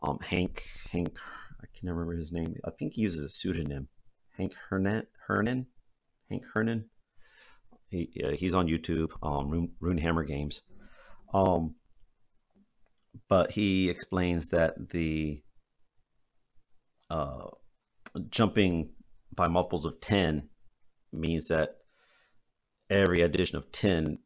Um, 0.02 0.18
Hank, 0.20 0.64
Hank, 0.92 1.16
I 1.61 1.66
can 1.76 1.87
never 1.87 2.00
remember 2.00 2.20
his 2.20 2.32
name. 2.32 2.54
I 2.64 2.70
think 2.70 2.94
he 2.94 3.02
uses 3.02 3.24
a 3.24 3.28
pseudonym. 3.28 3.88
Hank 4.37 4.54
Hernan, 4.68 5.06
Hernan, 5.26 5.66
Hank 6.30 6.44
Hernan. 6.54 6.84
He, 7.90 8.11
he's 8.37 8.54
on 8.54 8.68
YouTube, 8.68 9.11
um, 9.22 9.48
Rune, 9.48 9.70
Runehammer 9.82 10.26
Games. 10.26 10.61
Um, 11.32 11.74
but 13.29 13.53
he 13.53 13.88
explains 13.88 14.51
that 14.51 14.90
the 14.90 15.42
uh, 17.11 17.47
jumping 18.29 18.90
by 19.35 19.49
multiples 19.49 19.85
of 19.85 20.01
10 20.01 20.49
means 21.12 21.49
that 21.49 21.77
every 22.90 23.21
addition 23.21 23.57
of 23.57 23.71
10 23.73 24.18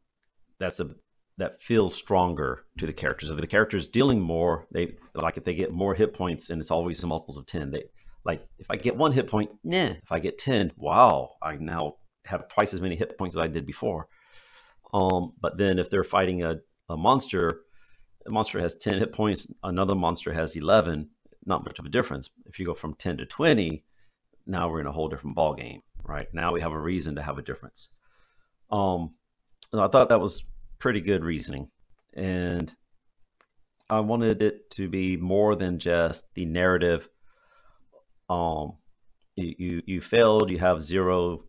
that's 0.58 0.80
a 0.80 0.90
that 1.38 1.62
feels 1.62 1.94
stronger 1.94 2.64
to 2.78 2.86
the 2.86 2.92
characters. 2.92 3.30
If 3.30 3.40
the 3.40 3.46
character's 3.46 3.88
dealing 3.88 4.20
more 4.20 4.66
they 4.72 4.96
like 5.14 5.36
if 5.36 5.44
they 5.44 5.54
get 5.54 5.72
more 5.72 5.94
hit 5.94 6.14
points 6.14 6.50
and 6.50 6.60
it's 6.60 6.70
always 6.70 7.02
in 7.02 7.08
multiples 7.08 7.36
of 7.36 7.46
10 7.46 7.70
they 7.70 7.84
like 8.24 8.46
if 8.58 8.70
i 8.70 8.76
get 8.76 8.96
one 8.96 9.12
hit 9.12 9.26
point 9.26 9.50
nah. 9.64 9.94
If 10.02 10.12
i 10.12 10.18
get 10.18 10.38
10 10.38 10.72
wow 10.76 11.32
i 11.42 11.56
now 11.56 11.96
have 12.26 12.48
twice 12.48 12.72
as 12.72 12.80
many 12.80 12.96
hit 12.96 13.18
points 13.18 13.34
as 13.34 13.40
i 13.40 13.46
did 13.46 13.66
before. 13.66 14.08
Um 14.94 15.32
but 15.40 15.56
then 15.56 15.78
if 15.78 15.90
they're 15.90 16.04
fighting 16.04 16.42
a, 16.42 16.58
a 16.88 16.96
monster 16.96 17.62
a 18.26 18.30
monster 18.30 18.60
has 18.60 18.76
10 18.76 18.98
hit 18.98 19.12
points. 19.12 19.46
Another 19.62 19.94
monster 19.94 20.32
has 20.32 20.56
11 20.56 21.08
not 21.44 21.64
much 21.64 21.80
of 21.80 21.84
a 21.84 21.88
difference. 21.88 22.30
If 22.46 22.60
you 22.60 22.66
go 22.66 22.74
from 22.74 22.94
10 22.94 23.18
to 23.18 23.26
20 23.26 23.84
now 24.46 24.68
we're 24.68 24.80
in 24.80 24.86
a 24.86 24.92
whole 24.92 25.08
different 25.08 25.36
ball 25.36 25.54
game 25.54 25.82
right? 26.04 26.26
Now 26.32 26.52
we 26.52 26.60
have 26.60 26.72
a 26.72 26.80
reason 26.80 27.14
to 27.16 27.22
have 27.22 27.38
a 27.38 27.42
difference. 27.42 27.90
Um 28.70 29.14
i 29.74 29.88
thought 29.88 30.10
that 30.10 30.20
was 30.20 30.42
pretty 30.78 31.00
good 31.00 31.24
reasoning. 31.24 31.70
And 32.14 32.74
i 33.88 34.00
wanted 34.00 34.42
it 34.42 34.70
to 34.70 34.88
be 34.88 35.16
more 35.16 35.56
than 35.56 35.78
just 35.78 36.32
the 36.34 36.44
narrative. 36.44 37.08
Um 38.28 38.74
you 39.36 39.54
you, 39.58 39.82
you 39.86 40.00
failed. 40.00 40.50
You 40.50 40.58
have 40.58 40.82
zero 40.82 41.44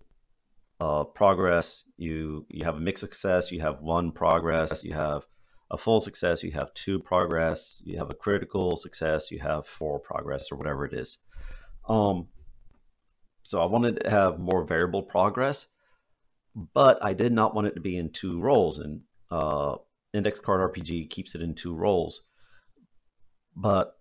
uh, 0.79 1.03
progress. 1.03 1.83
You 1.97 2.45
you 2.49 2.65
have 2.65 2.77
a 2.77 2.79
mixed 2.79 3.01
success. 3.01 3.51
You 3.51 3.61
have 3.61 3.81
one 3.81 4.11
progress. 4.11 4.83
You 4.83 4.93
have 4.93 5.25
a 5.73 5.77
full 5.77 5.99
success 5.99 6.43
you 6.43 6.51
have 6.51 6.73
two 6.73 6.99
progress 6.99 7.81
you 7.83 7.97
have 7.97 8.09
a 8.09 8.15
critical 8.15 8.77
success 8.77 9.31
you 9.31 9.39
have 9.39 9.67
four 9.67 9.99
progress 9.99 10.49
or 10.51 10.55
whatever 10.55 10.85
it 10.85 10.93
is 10.93 11.17
um 11.89 12.27
so 13.43 13.61
I 13.61 13.65
wanted 13.65 14.01
to 14.01 14.09
have 14.09 14.39
more 14.39 14.63
variable 14.63 15.03
progress, 15.03 15.67
but 16.55 17.03
I 17.03 17.13
did 17.13 17.33
not 17.33 17.53
want 17.53 17.67
it 17.67 17.75
to 17.75 17.81
be 17.81 17.97
in 17.97 18.09
two 18.09 18.39
roles. 18.39 18.79
And 18.79 19.01
uh, 19.29 19.75
Index 20.13 20.39
Card 20.39 20.73
RPG 20.73 21.09
keeps 21.09 21.35
it 21.35 21.41
in 21.41 21.53
two 21.53 21.75
roles. 21.75 22.23
But 23.55 23.97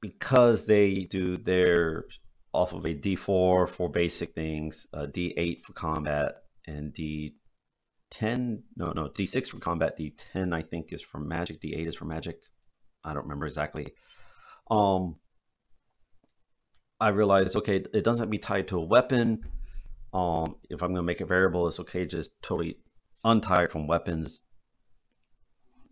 because 0.00 0.66
they 0.66 1.04
do 1.04 1.38
their 1.38 2.04
off 2.52 2.72
of 2.72 2.84
a 2.84 2.94
D4 2.94 3.68
for 3.68 3.88
basic 3.88 4.34
things, 4.34 4.86
a 4.92 5.06
D8 5.06 5.64
for 5.64 5.72
combat, 5.72 6.42
and 6.66 6.94
D10, 8.10 8.62
no, 8.76 8.92
no, 8.92 9.08
D6 9.08 9.48
for 9.48 9.58
combat, 9.58 9.98
D10 9.98 10.54
I 10.54 10.62
think 10.62 10.92
is 10.92 11.02
for 11.02 11.18
magic, 11.18 11.60
D8 11.60 11.86
is 11.86 11.94
for 11.94 12.04
magic. 12.04 12.40
I 13.04 13.12
don't 13.12 13.24
remember 13.24 13.46
exactly. 13.46 13.94
Um, 14.70 15.16
I 17.00 17.08
realized, 17.08 17.56
okay, 17.56 17.76
it 17.76 18.04
doesn't 18.04 18.20
have 18.20 18.28
to 18.28 18.30
be 18.30 18.38
tied 18.38 18.68
to 18.68 18.78
a 18.78 18.84
weapon. 18.84 19.44
Um, 20.12 20.56
if 20.68 20.82
I'm 20.82 20.88
going 20.88 20.96
to 20.96 21.02
make 21.02 21.20
a 21.20 21.26
variable, 21.26 21.68
it's 21.68 21.80
okay 21.80 22.06
just 22.06 22.40
totally 22.42 22.78
untie 23.24 23.64
it 23.64 23.72
from 23.72 23.86
weapons. 23.86 24.40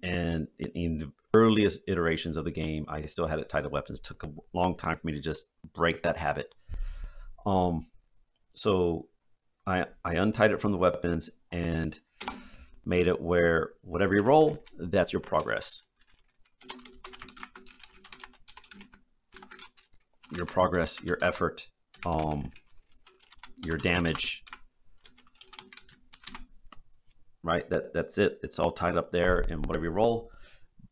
And 0.03 0.49
in, 0.59 0.71
in, 0.75 0.99
the 0.99 1.13
earliest 1.35 1.81
iterations 1.87 2.37
of 2.37 2.45
the 2.45 2.51
game, 2.51 2.87
I 2.89 3.03
still 3.03 3.27
had 3.27 3.39
it 3.39 3.49
tied 3.49 3.63
to 3.63 3.69
weapons. 3.69 3.99
It 3.99 4.05
took 4.05 4.23
a 4.25 4.33
long 4.53 4.77
time 4.77 4.99
for 4.99 5.07
me 5.07 5.13
to 5.13 5.21
just 5.21 5.47
break 5.75 6.03
that 6.03 6.17
habit. 6.17 6.55
Um, 7.45 7.87
so 8.55 9.09
I 9.67 9.85
I 10.05 10.15
untied 10.15 10.53
it 10.53 10.61
from 10.61 10.73
the 10.73 10.79
weapons 10.79 11.31
and 11.51 11.99
made 12.85 13.09
it 13.09 13.21
where 13.21 13.71
whatever 13.83 14.15
you 14.15 14.23
roll, 14.23 14.63
that's 14.79 15.13
your 15.13 15.21
progress. 15.21 15.83
your 20.31 20.47
progress, 20.47 21.03
your 21.03 21.19
effort, 21.23 21.69
um, 22.05 22.51
your 23.65 23.77
damage. 23.77 24.43
Right, 27.43 27.69
that 27.71 27.95
that's 27.95 28.19
it. 28.19 28.41
It's 28.43 28.59
all 28.59 28.73
tied 28.73 28.97
up 28.97 29.13
there 29.13 29.41
in 29.41 29.63
whatever 29.63 29.85
you 29.85 29.93
roll. 29.93 30.31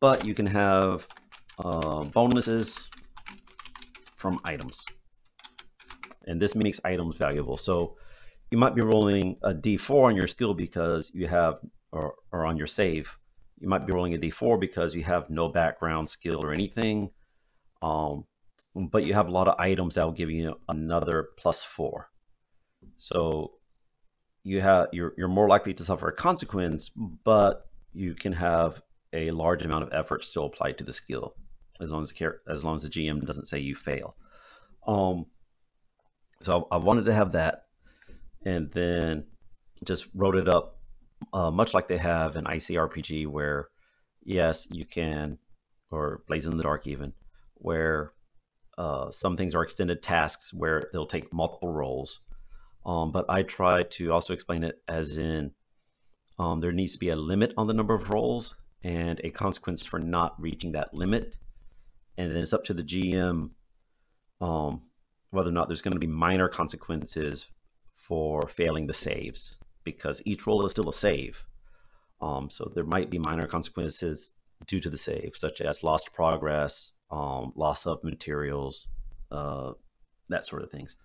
But 0.01 0.25
you 0.25 0.35
can 0.35 0.47
have 0.47 1.09
uh, 1.59 2.05
bonuses 2.05 2.89
from 4.17 4.41
items, 4.45 4.85
and 6.27 6.41
this 6.41 6.55
makes 6.55 6.81
items 6.85 7.17
valuable. 7.17 7.57
So 7.57 7.97
you 8.55 8.59
might 8.59 8.77
be 8.77 8.83
rolling 8.83 9.37
a 9.43 9.53
d4 9.53 10.05
on 10.05 10.15
your 10.15 10.29
skill 10.29 10.55
because 10.55 11.11
you 11.13 11.27
have, 11.27 11.59
or, 11.91 12.15
or 12.31 12.47
on 12.47 12.57
your 12.57 12.69
save. 12.69 13.19
You 13.59 13.67
might 13.67 13.85
be 13.85 13.93
rolling 13.93 14.15
a 14.15 14.19
d4 14.19 14.61
because 14.61 14.95
you 14.95 15.03
have 15.03 15.29
no 15.29 15.49
background 15.49 16.09
skill 16.09 16.41
or 16.41 16.53
anything. 16.53 17.11
Um, 17.83 18.27
but 18.77 19.05
you 19.05 19.15
have 19.15 19.27
a 19.27 19.33
lot 19.33 19.49
of 19.49 19.59
items 19.59 19.97
that 19.97 20.05
will 20.05 20.13
give 20.13 20.31
you 20.31 20.55
another 20.69 21.31
plus 21.37 21.65
four. 21.65 22.11
So 22.97 23.55
you 24.45 24.61
have 24.61 24.87
you're 24.93 25.15
you're 25.19 25.27
more 25.27 25.49
likely 25.49 25.75
to 25.75 25.85
suffer 25.85 26.07
a 26.07 26.15
consequence, 26.15 26.93
but 27.25 27.67
you 27.93 28.15
can 28.15 28.35
have 28.35 28.83
a 29.13 29.33
large 29.33 29.65
amount 29.65 29.83
of 29.83 29.93
effort 29.93 30.23
still 30.25 30.47
applied 30.47 30.79
to 30.79 30.85
the 30.85 30.93
skill, 30.93 31.35
as 31.81 31.91
long 31.91 32.03
as 32.03 32.13
the 32.13 32.33
as 32.49 32.63
long 32.63 32.77
as 32.77 32.83
the 32.85 32.89
GM 32.89 33.27
doesn't 33.27 33.49
say 33.49 33.59
you 33.59 33.75
fail. 33.75 34.17
Um, 34.87 35.27
so 36.41 36.69
I 36.71 36.77
wanted 36.77 37.07
to 37.07 37.15
have 37.15 37.33
that, 37.33 37.64
and 38.45 38.71
then 38.73 39.25
just 39.85 40.07
wrote 40.15 40.37
it 40.37 40.49
up, 40.49 40.79
uh, 41.33 41.51
much 41.51 41.75
like 41.75 41.89
they 41.89 41.99
have 41.99 42.37
in 42.37 42.45
ICRPG, 42.45 43.27
where 43.27 43.69
yes, 44.23 44.67
you 44.71 44.85
can, 44.85 45.39
or 45.91 46.23
Blades 46.27 46.47
in 46.47 46.57
the 46.57 46.63
Dark 46.63 46.87
even, 46.87 47.13
where 47.55 48.13
uh, 48.77 49.11
some 49.11 49.37
things 49.37 49.55
are 49.55 49.63
extended 49.63 50.03
tasks 50.03 50.53
where 50.53 50.89
they'll 50.93 51.07
take 51.07 51.33
multiple 51.33 51.69
roles. 51.69 52.21
Um, 52.85 53.13
but 53.13 53.25
I 53.29 53.43
try 53.43 53.83
to 53.83 54.13
also 54.13 54.35
explain 54.35 54.63
it 54.65 54.83
as 54.89 55.17
in 55.17 55.53
um, 56.39 56.61
there 56.61 56.73
needs 56.73 56.93
to 56.93 56.99
be 56.99 57.09
a 57.09 57.17
limit 57.17 57.53
on 57.57 57.67
the 57.67 57.75
number 57.75 57.95
of 57.95 58.11
roles 58.11 58.57
and 58.83 59.21
a 59.25 59.31
consequence 59.31 59.87
for 59.87 59.99
not 59.99 60.35
reaching 60.39 60.73
that 60.73 60.93
limit. 60.93 61.37
And 62.19 62.31
then 62.31 62.43
it's 62.43 62.53
up 62.53 62.65
to 62.65 62.75
the 62.75 62.83
GM 62.83 63.51
um, 64.41 64.83
whether 65.31 65.49
or 65.49 65.53
not 65.53 65.69
there's 65.69 65.83
going 65.83 65.95
to 65.95 65.99
be 66.01 66.07
minor 66.07 66.49
consequences 66.49 67.47
for 68.07 68.47
failing 68.49 68.87
the 68.87 68.93
saves 68.93 69.57
because 69.85 70.23
each 70.25 70.47
roll 70.47 70.65
is 70.67 70.73
still 70.73 70.89
a 70.89 70.93
save. 70.93 71.45
Um, 72.21 72.51
so 72.51 72.71
there 72.75 72.85
might 72.85 73.11
be 73.11 73.19
minor 73.19 73.47
consequences 73.47 74.31
due 74.67 74.81
to 74.81 74.91
the 74.91 74.97
save, 74.97 75.33
such 75.35 75.61
as 75.61 75.83
lost 75.83 76.13
progress, 76.13 76.93
um, 77.11 77.53
loss 77.55 77.87
of 77.87 78.03
materials, 78.03 78.89
uh, 79.31 79.73
that 80.29 80.45
sort 80.45 80.63
of 80.63 80.71
things. 80.71 80.97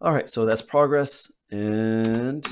All 0.00 0.12
right, 0.12 0.28
so 0.28 0.44
that's 0.44 0.62
progress 0.62 1.30
and 1.50 2.46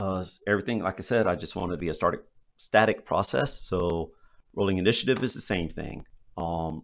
uh, 0.00 0.24
everything. 0.46 0.80
Like 0.80 0.98
I 0.98 1.02
said, 1.02 1.26
I 1.26 1.36
just 1.36 1.54
want 1.54 1.72
to 1.72 1.78
be 1.78 1.88
a 1.88 1.94
static 1.94 2.20
static 2.56 3.04
process. 3.04 3.60
So 3.62 4.12
rolling 4.54 4.78
initiative 4.78 5.22
is 5.22 5.34
the 5.34 5.40
same 5.40 5.68
thing. 5.68 6.04
Um, 6.36 6.82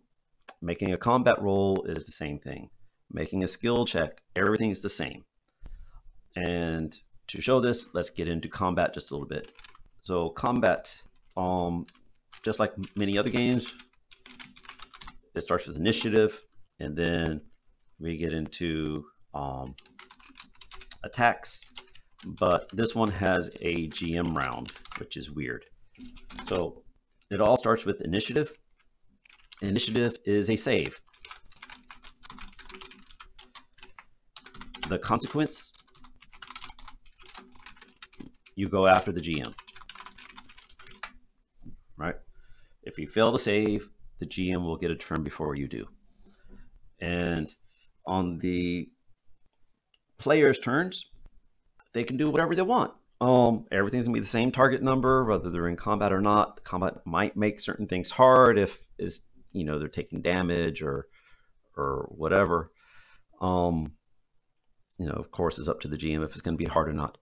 making 0.61 0.93
a 0.93 0.97
combat 0.97 1.41
roll 1.41 1.85
is 1.89 2.07
the 2.07 2.13
same 2.13 2.39
thing. 2.39 2.71
Making 3.11 3.43
a 3.43 3.49
skill 3.49 3.87
check, 3.87 4.21
everything 4.37 4.71
is 4.71 4.83
the 4.83 4.91
same. 4.91 5.25
And 6.37 6.95
to 7.29 7.41
show 7.41 7.61
this, 7.61 7.89
let's 7.93 8.11
get 8.11 8.29
into 8.29 8.49
combat 8.49 8.95
just 8.95 9.11
a 9.11 9.15
little 9.15 9.29
bit. 9.29 9.53
So 10.03 10.31
combat, 10.31 10.95
um, 11.37 11.87
just 12.43 12.59
like 12.59 12.73
many 12.97 13.19
other 13.19 13.31
games, 13.31 13.67
it 15.35 15.43
starts 15.43 15.67
with 15.67 15.77
initiative, 15.77 16.43
and 16.81 16.97
then 16.97 17.43
we 17.99 18.17
get 18.17 18.33
into 18.33 19.05
um, 19.35 19.75
attacks. 21.05 21.65
But 22.27 22.69
this 22.73 22.95
one 22.95 23.11
has 23.11 23.49
a 23.61 23.89
GM 23.89 24.35
round, 24.35 24.73
which 24.99 25.17
is 25.17 25.31
weird. 25.31 25.65
So 26.47 26.83
it 27.31 27.41
all 27.41 27.57
starts 27.57 27.85
with 27.85 28.01
initiative. 28.01 28.53
Initiative 29.63 30.17
is 30.25 30.51
a 30.51 30.57
save. 30.57 31.01
The 34.89 34.99
consequence 34.99 35.73
you 38.55 38.69
go 38.69 38.87
after 38.87 39.13
the 39.13 39.21
GM. 39.21 39.55
Right? 41.97 42.17
If 42.83 42.99
you 42.99 43.09
fail 43.09 43.31
the 43.31 43.39
save, 43.39 43.89
the 44.19 44.27
GM 44.27 44.65
will 44.65 44.77
get 44.77 44.91
a 44.91 44.97
turn 44.97 45.23
before 45.23 45.55
you 45.55 45.69
do. 45.69 45.87
And 47.01 47.55
on 48.07 48.39
the 48.39 48.89
players' 50.19 50.59
turns, 50.59 51.07
they 51.93 52.03
can 52.03 52.17
do 52.17 52.31
whatever 52.31 52.55
they 52.55 52.63
want. 52.63 52.93
Um, 53.21 53.67
everything's 53.71 54.05
gonna 54.05 54.15
be 54.15 54.21
the 54.21 54.27
same 54.27 54.53
target 54.53 54.83
number, 54.83 55.25
whether 55.25 55.51
they're 55.51 55.69
in 55.69 55.77
combat 55.77 56.13
or 56.13 56.21
not. 56.21 56.65
Combat 56.65 56.95
might 57.05 57.37
make 57.37 57.61
certain 57.61 57.87
things 57.87 58.13
hard 58.13 58.59
if 58.59 58.85
is 58.99 59.21
you 59.53 59.65
know 59.65 59.79
they're 59.79 59.89
taking 59.89 60.23
damage 60.23 60.83
or 60.83 61.09
or 61.77 62.09
whatever. 62.11 62.71
Um, 63.41 63.93
you 64.99 65.07
know, 65.07 65.13
of 65.13 65.31
course, 65.31 65.59
it's 65.59 65.69
up 65.69 65.81
to 65.81 65.89
the 65.89 65.97
GM 65.97 66.25
if 66.25 66.33
it's 66.33 66.41
going 66.41 66.57
to 66.57 66.65
be 66.65 66.71
hard 66.71 66.89
or 66.89 66.93
not. 66.93 67.19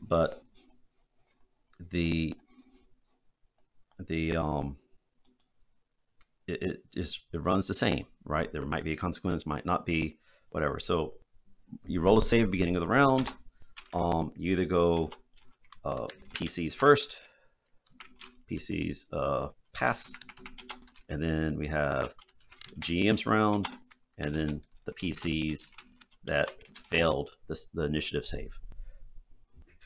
But 0.00 0.42
the 1.80 2.34
the 3.98 4.36
um 4.36 4.76
it, 6.46 6.62
it 6.62 6.76
just 6.94 7.20
it 7.32 7.42
runs 7.42 7.66
the 7.66 7.74
same, 7.74 8.04
right? 8.24 8.52
There 8.52 8.64
might 8.66 8.84
be 8.84 8.92
a 8.92 8.96
consequence, 8.96 9.46
might 9.46 9.66
not 9.66 9.86
be, 9.86 10.18
whatever. 10.50 10.78
So 10.78 11.14
you 11.86 12.00
roll 12.00 12.18
a 12.18 12.22
save 12.22 12.50
beginning 12.50 12.76
of 12.76 12.80
the 12.80 12.88
round. 12.88 13.32
Um, 13.92 14.32
you 14.36 14.52
either 14.52 14.64
go 14.64 15.10
uh, 15.84 16.06
PCs 16.34 16.74
first, 16.74 17.16
PCs 18.50 19.06
uh, 19.12 19.48
pass, 19.72 20.12
and 21.08 21.22
then 21.22 21.56
we 21.56 21.68
have 21.68 22.14
GM's 22.80 23.24
round, 23.24 23.68
and 24.18 24.34
then 24.34 24.60
the 24.84 24.92
PCs 24.92 25.70
that 26.24 26.50
failed 26.94 27.30
this, 27.48 27.66
the 27.74 27.84
initiative 27.84 28.26
save. 28.26 28.58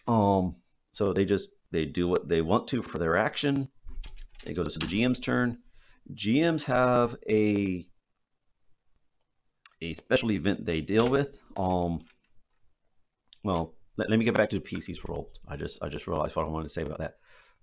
Um, 0.07 0.57
so 0.93 1.13
they 1.13 1.25
just 1.25 1.49
they 1.71 1.85
do 1.85 2.09
what 2.09 2.29
they 2.29 2.41
want 2.41 2.69
to 2.69 2.83
for 2.83 2.99
their 2.99 3.17
action. 3.17 3.69
It 4.47 4.55
goes 4.55 4.75
to 4.75 4.79
the 4.79 4.87
GM's 4.87 5.21
turn. 5.21 5.59
GMs 6.15 6.65
have 6.65 7.17
a 7.29 7.87
a 9.81 9.93
special 9.93 10.33
event 10.33 10.65
they 10.65 10.81
deal 10.81 11.09
with. 11.09 11.41
Um, 11.57 12.01
well, 13.45 13.75
let, 13.97 14.11
let 14.11 14.19
me 14.19 14.25
get 14.25 14.35
back 14.35 14.51
to 14.51 14.59
the 14.59 14.65
PC's 14.65 15.05
role. 15.07 15.31
I 15.47 15.57
just 15.57 15.83
I 15.83 15.89
just 15.89 16.07
realized 16.07 16.37
what 16.37 16.47
I 16.47 16.49
wanted 16.49 16.65
to 16.65 16.75
say 16.75 16.83
about 16.83 16.99
that. 16.99 17.17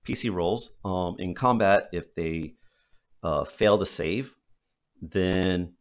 PC 0.05 0.31
rolls 0.31 0.71
um, 0.86 1.15
in 1.17 1.34
combat 1.34 1.89
if 1.91 2.13
they 2.13 2.53
uh, 3.23 3.43
fail 3.43 3.77
the 3.77 3.88
save, 3.88 4.36
then 5.01 5.73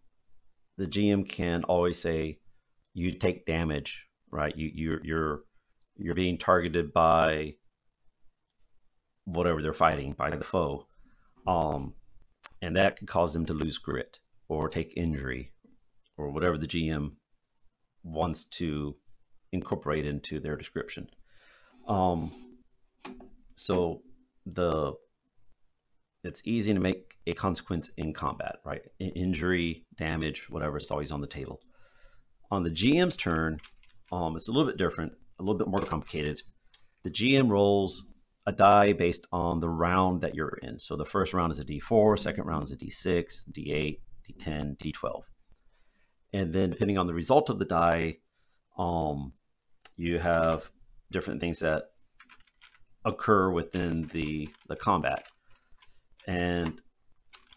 the 0.79 0.87
GM 0.87 1.29
can 1.29 1.63
always 1.65 1.99
say 1.99 2.39
you 2.95 3.13
take 3.13 3.45
damage, 3.45 4.07
right? 4.31 4.57
You 4.57 4.71
you're 4.73 5.05
you're 5.05 5.41
you're 5.97 6.15
being 6.15 6.39
targeted 6.39 6.93
by 6.93 7.55
whatever 9.25 9.61
they're 9.61 9.73
fighting 9.73 10.15
by 10.17 10.31
the 10.31 10.45
foe, 10.45 10.87
um, 11.47 11.95
and 12.63 12.77
that 12.77 12.97
could 12.97 13.09
cause 13.09 13.33
them 13.33 13.47
to 13.47 13.53
lose 13.53 13.79
grit 13.79 14.21
or 14.49 14.69
take 14.69 14.97
injury 14.97 15.53
or 16.17 16.31
whatever 16.31 16.57
the 16.57 16.67
GM 16.67 17.13
wants 18.03 18.45
to 18.45 18.97
incorporate 19.53 20.07
into 20.07 20.39
their 20.41 20.57
description. 20.57 21.09
Um, 21.89 22.31
so 23.57 24.03
the 24.47 24.95
it's 26.23 26.43
easy 26.45 26.73
to 26.73 26.81
make 26.81 27.17
a 27.27 27.35
consequence 27.35 27.91
in 27.99 28.13
combat, 28.15 28.57
right? 28.65 28.83
injury, 28.99 29.85
damage, 29.97 30.49
whatever, 30.49 30.79
it's 30.79 30.91
always 30.91 31.13
on 31.13 31.21
the 31.21 31.27
table. 31.27 31.61
On 32.55 32.63
the 32.63 32.71
GM's 32.71 33.17
turn, 33.17 33.61
um, 34.13 34.37
it's 34.37 34.47
a 34.47 34.53
little 34.53 34.67
bit 34.71 34.79
different, 34.79 35.13
a 35.41 35.43
little 35.43 35.59
bit 35.59 35.67
more 35.67 35.81
complicated. 35.81 36.43
The 37.03 37.11
GM 37.11 37.51
rolls 37.51 38.07
a 38.47 38.53
die 38.53 38.93
based 38.93 39.27
on 39.33 39.59
the 39.59 39.69
round 39.69 40.21
that 40.21 40.37
you're 40.37 40.57
in. 40.63 40.79
So 40.79 40.95
the 40.95 41.05
first 41.05 41.35
round 41.35 41.51
is 41.51 41.59
a 41.59 41.65
D4, 41.65 42.17
second 42.17 42.45
round 42.45 42.63
is 42.63 42.71
a 42.71 42.77
D6, 42.77 43.51
D8, 43.51 43.99
D10, 44.31 44.77
D12. 44.79 45.23
And 46.33 46.55
then 46.55 46.71
depending 46.71 46.97
on 46.97 47.09
the 47.09 47.15
result 47.15 47.51
of 47.51 47.59
the 47.59 47.65
die, 47.65 48.19
um, 48.79 49.33
you 49.97 50.21
have 50.21 50.71
different 51.11 51.41
things 51.41 51.59
that 51.59 51.87
occur 53.05 53.51
within 53.51 54.09
the, 54.13 54.49
the 54.69 54.77
combat. 54.77 55.25
And 56.29 56.81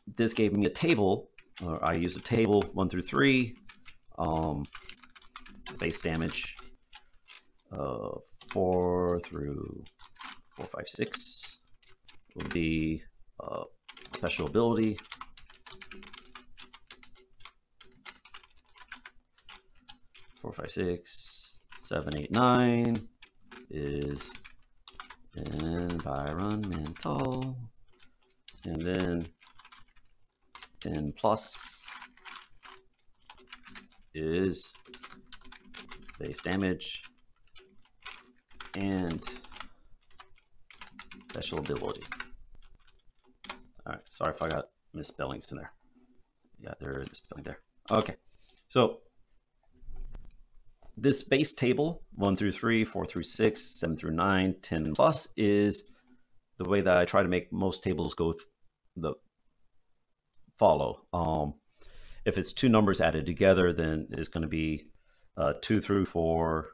this 0.07 0.33
gave 0.33 0.53
me 0.53 0.65
a 0.65 0.71
table, 0.71 1.29
or 1.63 1.85
I 1.85 1.93
used 1.93 2.17
a 2.17 2.21
table 2.21 2.63
one 2.73 2.89
through 2.89 3.03
three, 3.03 3.57
um, 4.17 4.65
base 5.73 6.01
damage 6.01 6.55
uh, 7.71 8.09
four 8.49 9.19
through 9.21 9.83
four, 10.55 10.67
five, 10.67 10.87
six 10.87 11.57
would 12.35 12.53
be 12.53 13.01
uh, 13.39 13.63
special 14.15 14.47
ability. 14.47 14.99
Four, 20.41 20.53
five, 20.53 20.71
six, 20.71 21.59
seven, 21.83 22.17
eight, 22.17 22.31
nine 22.31 23.07
is 23.69 24.31
environmental. 25.35 27.57
And 28.63 28.81
then 28.81 29.27
10 30.81 31.13
plus 31.17 31.81
is 34.13 34.73
base 36.19 36.39
damage 36.39 37.03
and 38.77 39.23
special 41.29 41.59
ability. 41.59 42.03
All 43.85 43.93
right, 43.93 44.01
sorry 44.09 44.33
if 44.33 44.41
I 44.41 44.49
got 44.49 44.65
misspellings 44.93 45.51
in 45.51 45.57
there. 45.57 45.71
Yeah, 46.59 46.73
there 46.79 47.01
is 47.01 47.09
a 47.11 47.15
spelling 47.15 47.43
there. 47.43 47.59
Okay, 47.91 48.15
so 48.67 48.99
this 50.95 51.23
base 51.23 51.53
table, 51.53 52.03
1 52.15 52.35
through 52.35 52.51
3, 52.51 52.83
4 52.83 53.05
through 53.05 53.23
6, 53.23 53.79
7 53.79 53.97
through 53.97 54.15
9, 54.15 54.55
10 54.61 54.95
plus, 54.95 55.27
is 55.37 55.83
the 56.57 56.67
way 56.67 56.81
that 56.81 56.97
I 56.97 57.05
try 57.05 57.21
to 57.21 57.29
make 57.29 57.53
most 57.53 57.83
tables 57.83 58.15
go 58.15 58.33
the 58.95 59.13
follow. 60.57 61.03
Um, 61.13 61.53
if 62.25 62.37
it's 62.37 62.51
two 62.51 62.67
numbers 62.67 62.99
added 62.99 63.25
together, 63.25 63.71
then 63.71 64.07
it's 64.11 64.27
going 64.27 64.41
to 64.41 64.47
be 64.47 64.87
uh, 65.37 65.53
two 65.61 65.79
through 65.79 66.05
four, 66.05 66.71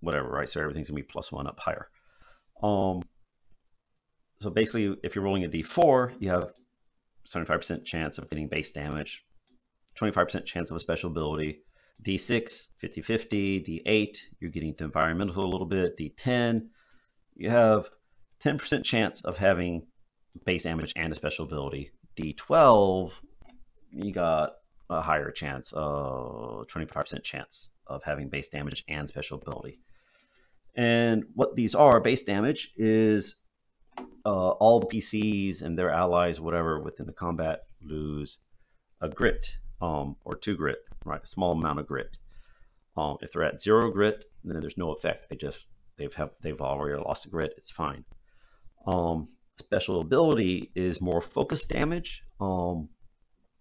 whatever, 0.00 0.28
right? 0.28 0.48
So 0.48 0.60
everything's 0.60 0.88
to 0.88 0.92
be 0.94 1.02
plus 1.02 1.30
one 1.30 1.46
up 1.46 1.60
higher. 1.60 1.88
Um, 2.62 3.02
so 4.40 4.50
basically, 4.50 4.96
if 5.02 5.14
you're 5.14 5.24
rolling 5.24 5.44
a 5.44 5.48
d4, 5.48 6.14
you 6.18 6.30
have 6.30 6.52
75% 7.26 7.84
chance 7.84 8.18
of 8.18 8.28
getting 8.28 8.48
base 8.48 8.72
damage, 8.72 9.24
25% 9.98 10.44
chance 10.44 10.70
of 10.70 10.76
a 10.76 10.80
special 10.80 11.10
ability. 11.10 11.60
D6, 12.04 12.68
50 12.78 13.02
50. 13.02 13.60
D8, 13.86 14.18
you're 14.40 14.50
getting 14.50 14.74
to 14.74 14.84
environmental 14.84 15.44
a 15.44 15.46
little 15.46 15.66
bit. 15.66 15.96
D10, 15.96 16.66
you 17.36 17.48
have 17.50 17.88
10% 18.40 18.84
chance 18.84 19.24
of 19.24 19.38
having 19.38 19.86
base 20.44 20.64
damage 20.64 20.92
and 20.96 21.12
a 21.12 21.16
special 21.16 21.44
ability. 21.44 21.92
D12, 22.16 23.12
you 23.92 24.12
got 24.12 24.54
a 24.90 25.00
higher 25.00 25.30
chance, 25.30 25.72
uh, 25.72 26.64
25% 26.68 27.22
chance 27.22 27.70
of 27.86 28.04
having 28.04 28.28
base 28.28 28.48
damage 28.48 28.84
and 28.88 29.08
special 29.08 29.38
ability. 29.40 29.80
And 30.76 31.24
what 31.34 31.54
these 31.54 31.74
are, 31.74 32.00
base 32.00 32.22
damage 32.22 32.72
is 32.76 33.36
uh, 34.26 34.50
all 34.50 34.82
PCs 34.82 35.62
and 35.62 35.78
their 35.78 35.90
allies, 35.90 36.40
whatever, 36.40 36.80
within 36.80 37.06
the 37.06 37.12
combat 37.12 37.60
lose 37.82 38.38
a 39.00 39.08
grit 39.08 39.56
um, 39.80 40.16
or 40.24 40.34
two 40.34 40.56
grit, 40.56 40.78
right? 41.04 41.22
A 41.22 41.26
small 41.26 41.52
amount 41.52 41.78
of 41.78 41.86
grit. 41.86 42.16
Um, 42.96 43.16
if 43.20 43.32
they're 43.32 43.44
at 43.44 43.60
zero 43.60 43.90
grit, 43.90 44.24
then 44.42 44.60
there's 44.60 44.78
no 44.78 44.92
effect. 44.92 45.28
They 45.28 45.36
just 45.36 45.60
they've 45.98 46.14
have 46.14 46.30
they've 46.42 46.60
already 46.60 47.00
lost 47.02 47.26
a 47.26 47.28
grit. 47.28 47.54
It's 47.56 47.70
fine. 47.70 48.04
Um, 48.86 49.28
special 49.58 50.00
ability 50.00 50.70
is 50.74 51.00
more 51.00 51.20
focused 51.20 51.68
damage. 51.68 52.22
Um, 52.40 52.88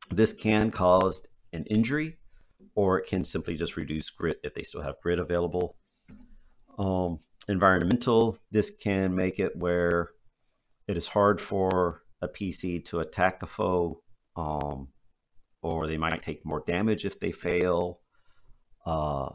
this 0.09 0.33
can 0.33 0.71
cause 0.71 1.25
an 1.51 1.65
injury, 1.65 2.17
or 2.75 2.99
it 2.99 3.07
can 3.07 3.23
simply 3.23 3.55
just 3.55 3.77
reduce 3.77 4.09
grit 4.09 4.39
if 4.43 4.53
they 4.53 4.63
still 4.63 4.81
have 4.81 5.01
grit 5.01 5.19
available. 5.19 5.75
Um, 6.77 7.19
environmental, 7.47 8.37
this 8.51 8.71
can 8.71 9.15
make 9.15 9.39
it 9.39 9.55
where 9.55 10.09
it 10.87 10.97
is 10.97 11.09
hard 11.09 11.39
for 11.39 12.03
a 12.21 12.27
PC 12.27 12.83
to 12.85 12.99
attack 12.99 13.43
a 13.43 13.47
foe, 13.47 14.01
um, 14.35 14.89
or 15.61 15.87
they 15.87 15.97
might 15.97 16.21
take 16.21 16.45
more 16.45 16.63
damage 16.65 17.05
if 17.05 17.19
they 17.19 17.31
fail, 17.31 17.99
uh, 18.85 19.29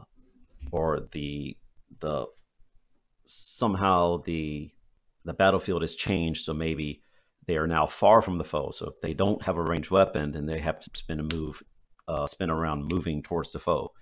or 0.71 1.07
the 1.11 1.57
the 1.99 2.25
somehow 3.25 4.17
the 4.17 4.71
the 5.25 5.33
battlefield 5.33 5.81
has 5.81 5.95
changed, 5.95 6.43
so 6.43 6.53
maybe 6.53 7.03
they 7.45 7.57
are 7.57 7.67
now 7.67 7.87
far 7.87 8.21
from 8.21 8.37
the 8.37 8.43
foe. 8.43 8.69
So 8.71 8.87
if 8.89 9.01
they 9.01 9.13
don't 9.13 9.43
have 9.43 9.57
a 9.57 9.63
ranged 9.63 9.91
weapon, 9.91 10.31
then 10.31 10.45
they 10.45 10.59
have 10.59 10.79
to 10.79 10.89
spend 10.93 11.19
a 11.19 11.35
move, 11.35 11.63
uh, 12.09 12.25
spin 12.27 12.49
around, 12.49 12.91
moving 12.91 13.21
towards 13.23 13.51
the 13.51 13.59
foe. 13.59 13.93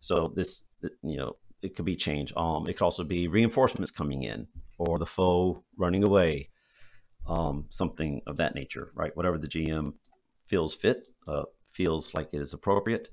So 0.00 0.32
this, 0.34 0.64
you 1.02 1.18
know, 1.18 1.36
it 1.60 1.74
could 1.74 1.84
be 1.84 1.96
change. 1.96 2.32
Um, 2.36 2.68
it 2.68 2.74
could 2.74 2.84
also 2.84 3.04
be 3.04 3.26
reinforcements 3.26 3.90
coming 3.90 4.22
in. 4.22 4.46
or 4.78 4.98
the 4.98 5.06
foe 5.06 5.64
running 5.76 6.04
away, 6.04 6.50
um, 7.26 7.66
something 7.68 8.22
of 8.28 8.36
that 8.36 8.54
nature, 8.54 8.92
right? 8.94 9.16
Whatever 9.16 9.38
the 9.38 9.48
GM 9.48 9.94
feels 10.46 10.72
fit, 10.74 11.08
uh, 11.26 11.42
feels 11.72 12.14
like 12.14 12.28
it 12.32 12.40
is 12.40 12.54
appropriate. 12.54 13.08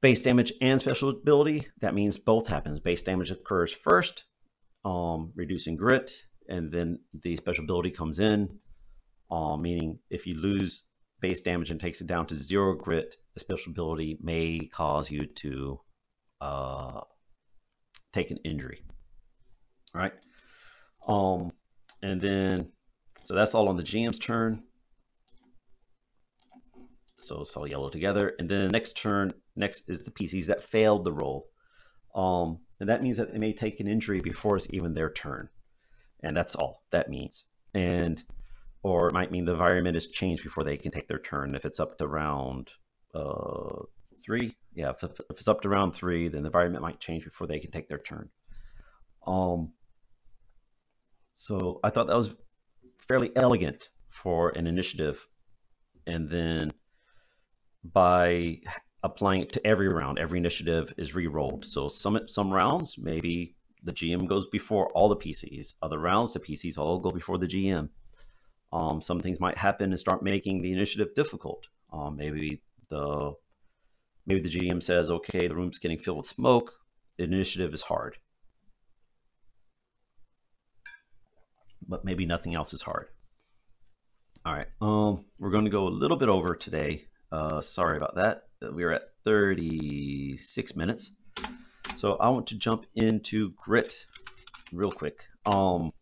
Base 0.00 0.20
damage 0.20 0.52
and 0.60 0.80
special 0.80 1.08
ability, 1.10 1.68
that 1.80 1.94
means 1.94 2.18
both 2.18 2.48
happens. 2.48 2.80
Base 2.80 3.02
damage 3.02 3.30
occurs 3.30 3.72
first, 3.72 4.24
um, 4.84 5.32
reducing 5.36 5.76
grit, 5.76 6.10
and 6.48 6.72
then 6.72 6.98
the 7.14 7.36
special 7.36 7.62
ability 7.62 7.92
comes 7.92 8.18
in, 8.18 8.58
uh, 9.30 9.56
meaning 9.56 10.00
if 10.10 10.26
you 10.26 10.34
lose 10.34 10.82
base 11.22 11.40
damage 11.40 11.70
and 11.70 11.80
takes 11.80 12.00
it 12.02 12.06
down 12.06 12.26
to 12.26 12.36
zero 12.36 12.74
grit, 12.74 13.14
the 13.32 13.40
special 13.40 13.70
ability 13.70 14.18
may 14.20 14.68
cause 14.70 15.10
you 15.10 15.24
to 15.24 15.80
uh, 16.42 17.00
take 18.12 18.30
an 18.30 18.38
injury. 18.44 18.82
Right? 19.94 20.12
Um, 21.08 21.52
and 22.02 22.20
then, 22.20 22.72
so 23.24 23.34
that's 23.34 23.54
all 23.54 23.68
on 23.68 23.76
the 23.76 23.82
GM's 23.82 24.18
turn. 24.18 24.64
So 27.20 27.40
it's 27.40 27.56
all 27.56 27.68
yellow 27.68 27.88
together. 27.88 28.34
And 28.38 28.48
then 28.48 28.66
the 28.66 28.72
next 28.72 28.96
turn, 28.96 29.32
next 29.54 29.84
is 29.88 30.04
the 30.04 30.10
PCs 30.10 30.46
that 30.46 30.62
failed 30.62 31.04
the 31.04 31.12
roll. 31.12 31.46
Um, 32.14 32.58
and 32.80 32.88
that 32.88 33.02
means 33.02 33.16
that 33.16 33.32
they 33.32 33.38
may 33.38 33.52
take 33.52 33.78
an 33.78 33.86
injury 33.86 34.20
before 34.20 34.56
it's 34.56 34.66
even 34.70 34.94
their 34.94 35.10
turn. 35.10 35.48
And 36.20 36.36
that's 36.36 36.56
all 36.56 36.82
that 36.90 37.08
means. 37.08 37.44
And 37.72 38.24
or 38.82 39.08
it 39.08 39.14
might 39.14 39.30
mean 39.30 39.44
the 39.44 39.52
environment 39.52 39.96
is 39.96 40.08
changed 40.08 40.42
before 40.42 40.64
they 40.64 40.76
can 40.76 40.90
take 40.90 41.08
their 41.08 41.18
turn. 41.18 41.54
If 41.54 41.64
it's 41.64 41.78
up 41.78 41.98
to 41.98 42.08
round 42.08 42.70
uh, 43.14 43.84
three, 44.24 44.56
yeah, 44.74 44.90
if, 44.90 45.04
if, 45.04 45.20
it's 45.30 45.48
up 45.48 45.62
to 45.62 45.68
round 45.68 45.94
three, 45.94 46.28
then 46.28 46.42
the 46.42 46.48
environment 46.48 46.82
might 46.82 47.00
change 47.00 47.24
before 47.24 47.46
they 47.46 47.60
can 47.60 47.70
take 47.70 47.88
their 47.88 47.98
turn. 47.98 48.30
Um, 49.26 49.72
so 51.34 51.78
I 51.84 51.90
thought 51.90 52.08
that 52.08 52.16
was 52.16 52.34
fairly 53.06 53.30
elegant 53.36 53.88
for 54.10 54.50
an 54.50 54.66
initiative, 54.66 55.26
and 56.06 56.28
then 56.28 56.72
by 57.84 58.58
applying 59.02 59.42
it 59.42 59.52
to 59.52 59.66
every 59.66 59.88
round, 59.88 60.18
every 60.18 60.38
initiative 60.38 60.92
is 60.96 61.14
re-rolled. 61.14 61.64
So 61.64 61.88
some 61.88 62.20
some 62.26 62.52
rounds 62.52 62.96
maybe 62.98 63.56
the 63.82 63.92
GM 63.92 64.28
goes 64.28 64.46
before 64.46 64.90
all 64.92 65.08
the 65.08 65.16
PCs. 65.16 65.74
Other 65.82 65.98
rounds 65.98 66.32
the 66.32 66.40
PCs 66.40 66.78
all 66.78 67.00
go 67.00 67.10
before 67.10 67.38
the 67.38 67.48
GM 67.48 67.88
um, 68.72 69.00
some 69.00 69.20
things 69.20 69.40
might 69.40 69.58
happen 69.58 69.90
and 69.90 70.00
start 70.00 70.22
making 70.22 70.62
the 70.62 70.72
initiative 70.72 71.14
difficult. 71.14 71.68
Um, 71.92 72.16
maybe 72.16 72.62
the 72.88 73.32
maybe 74.26 74.40
the 74.40 74.48
GM 74.48 74.82
says, 74.82 75.10
"Okay, 75.10 75.46
the 75.46 75.54
room's 75.54 75.78
getting 75.78 75.98
filled 75.98 76.18
with 76.18 76.26
smoke. 76.26 76.72
The 77.18 77.24
initiative 77.24 77.74
is 77.74 77.82
hard." 77.82 78.16
But 81.86 82.04
maybe 82.04 82.24
nothing 82.24 82.54
else 82.54 82.72
is 82.72 82.82
hard. 82.82 83.08
All 84.44 84.54
right. 84.54 84.68
Um, 84.80 85.26
we're 85.38 85.50
going 85.50 85.64
to 85.64 85.70
go 85.70 85.86
a 85.86 85.90
little 85.90 86.16
bit 86.16 86.28
over 86.28 86.56
today. 86.56 87.06
Uh, 87.30 87.60
sorry 87.60 87.96
about 87.96 88.14
that. 88.16 88.44
We're 88.60 88.90
at 88.92 89.10
36 89.24 90.76
minutes. 90.76 91.12
So 91.96 92.14
I 92.14 92.28
want 92.30 92.46
to 92.48 92.56
jump 92.56 92.86
into 92.94 93.50
grit 93.50 94.06
real 94.72 94.90
quick. 94.90 95.26
Um, 95.46 95.92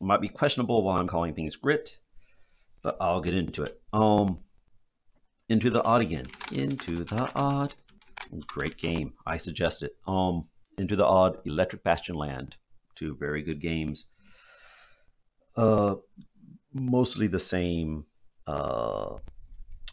might 0.00 0.20
be 0.20 0.28
questionable 0.28 0.82
while 0.82 0.98
I'm 0.98 1.08
calling 1.08 1.34
things 1.34 1.56
grit, 1.56 1.98
but 2.82 2.96
I'll 3.00 3.20
get 3.20 3.34
into 3.34 3.62
it. 3.62 3.80
Um, 3.92 4.38
into 5.48 5.70
the 5.70 5.82
odd 5.82 6.00
again. 6.02 6.26
Into 6.52 7.04
the 7.04 7.30
odd. 7.34 7.74
Great 8.46 8.76
game. 8.76 9.14
I 9.26 9.36
suggest 9.36 9.82
it. 9.82 9.96
Um, 10.06 10.48
into 10.78 10.96
the 10.96 11.04
odd. 11.04 11.38
Electric 11.44 11.82
Bastion 11.82 12.14
Land. 12.14 12.56
Two 12.94 13.16
very 13.18 13.42
good 13.42 13.60
games. 13.60 14.06
Uh, 15.56 15.96
mostly 16.72 17.26
the 17.26 17.40
same. 17.40 18.04
Uh, 18.46 19.16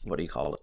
what 0.04 0.18
do 0.18 0.24
you 0.24 0.30
call 0.30 0.54
it? 0.54 0.62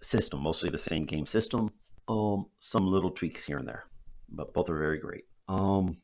System. 0.00 0.40
Mostly 0.40 0.70
the 0.70 0.78
same 0.78 1.04
game 1.04 1.26
system. 1.26 1.70
Um, 2.08 2.46
some 2.58 2.86
little 2.86 3.10
tweaks 3.10 3.44
here 3.44 3.58
and 3.58 3.68
there, 3.68 3.84
but 4.28 4.52
both 4.52 4.68
are 4.68 4.78
very 4.78 4.98
great. 4.98 5.24
Um, 5.48 5.98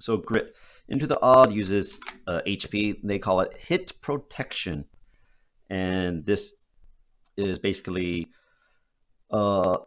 so 0.00 0.16
grit 0.16 0.54
into 0.88 1.06
the 1.06 1.20
Odd 1.20 1.52
uses 1.52 1.98
uh, 2.26 2.40
HP. 2.46 2.98
They 3.02 3.18
call 3.18 3.40
it 3.40 3.56
hit 3.58 4.00
protection, 4.00 4.86
and 5.68 6.26
this 6.26 6.54
is 7.36 7.58
basically 7.58 8.28
uh, 9.30 9.78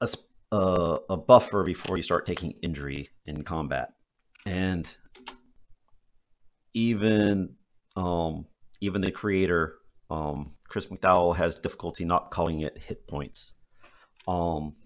a 0.00 0.08
uh, 0.50 0.98
a 1.10 1.16
buffer 1.16 1.62
before 1.64 1.96
you 1.96 2.02
start 2.02 2.26
taking 2.26 2.52
injury 2.62 3.10
in 3.26 3.44
combat, 3.44 3.90
and 4.46 4.96
even 6.74 7.54
um, 7.96 8.46
even 8.80 9.00
the 9.00 9.10
creator 9.10 9.78
um, 10.10 10.54
Chris 10.68 10.86
McDowall 10.86 11.36
has 11.36 11.58
difficulty 11.58 12.04
not 12.04 12.30
calling 12.30 12.60
it 12.60 12.78
hit 12.78 13.06
points. 13.06 13.52
Um, 14.26 14.76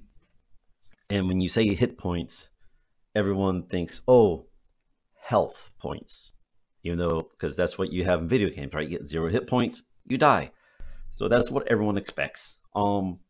and 1.10 1.28
when 1.28 1.40
you 1.40 1.48
say 1.48 1.74
hit 1.74 1.98
points, 1.98 2.50
everyone 3.14 3.64
thinks, 3.64 4.02
oh, 4.06 4.46
health 5.22 5.70
points, 5.78 6.32
even 6.82 6.98
though, 6.98 7.28
because 7.30 7.56
that's 7.56 7.78
what 7.78 7.92
you 7.92 8.04
have 8.04 8.20
in 8.20 8.28
video 8.28 8.50
games, 8.50 8.74
right? 8.74 8.88
You 8.88 8.98
get 8.98 9.06
zero 9.06 9.30
hit 9.30 9.46
points, 9.46 9.82
you 10.06 10.18
die. 10.18 10.50
So 11.12 11.28
that's 11.28 11.50
what 11.50 11.66
everyone 11.68 11.96
expects. 11.96 12.58
Um, 12.74 13.20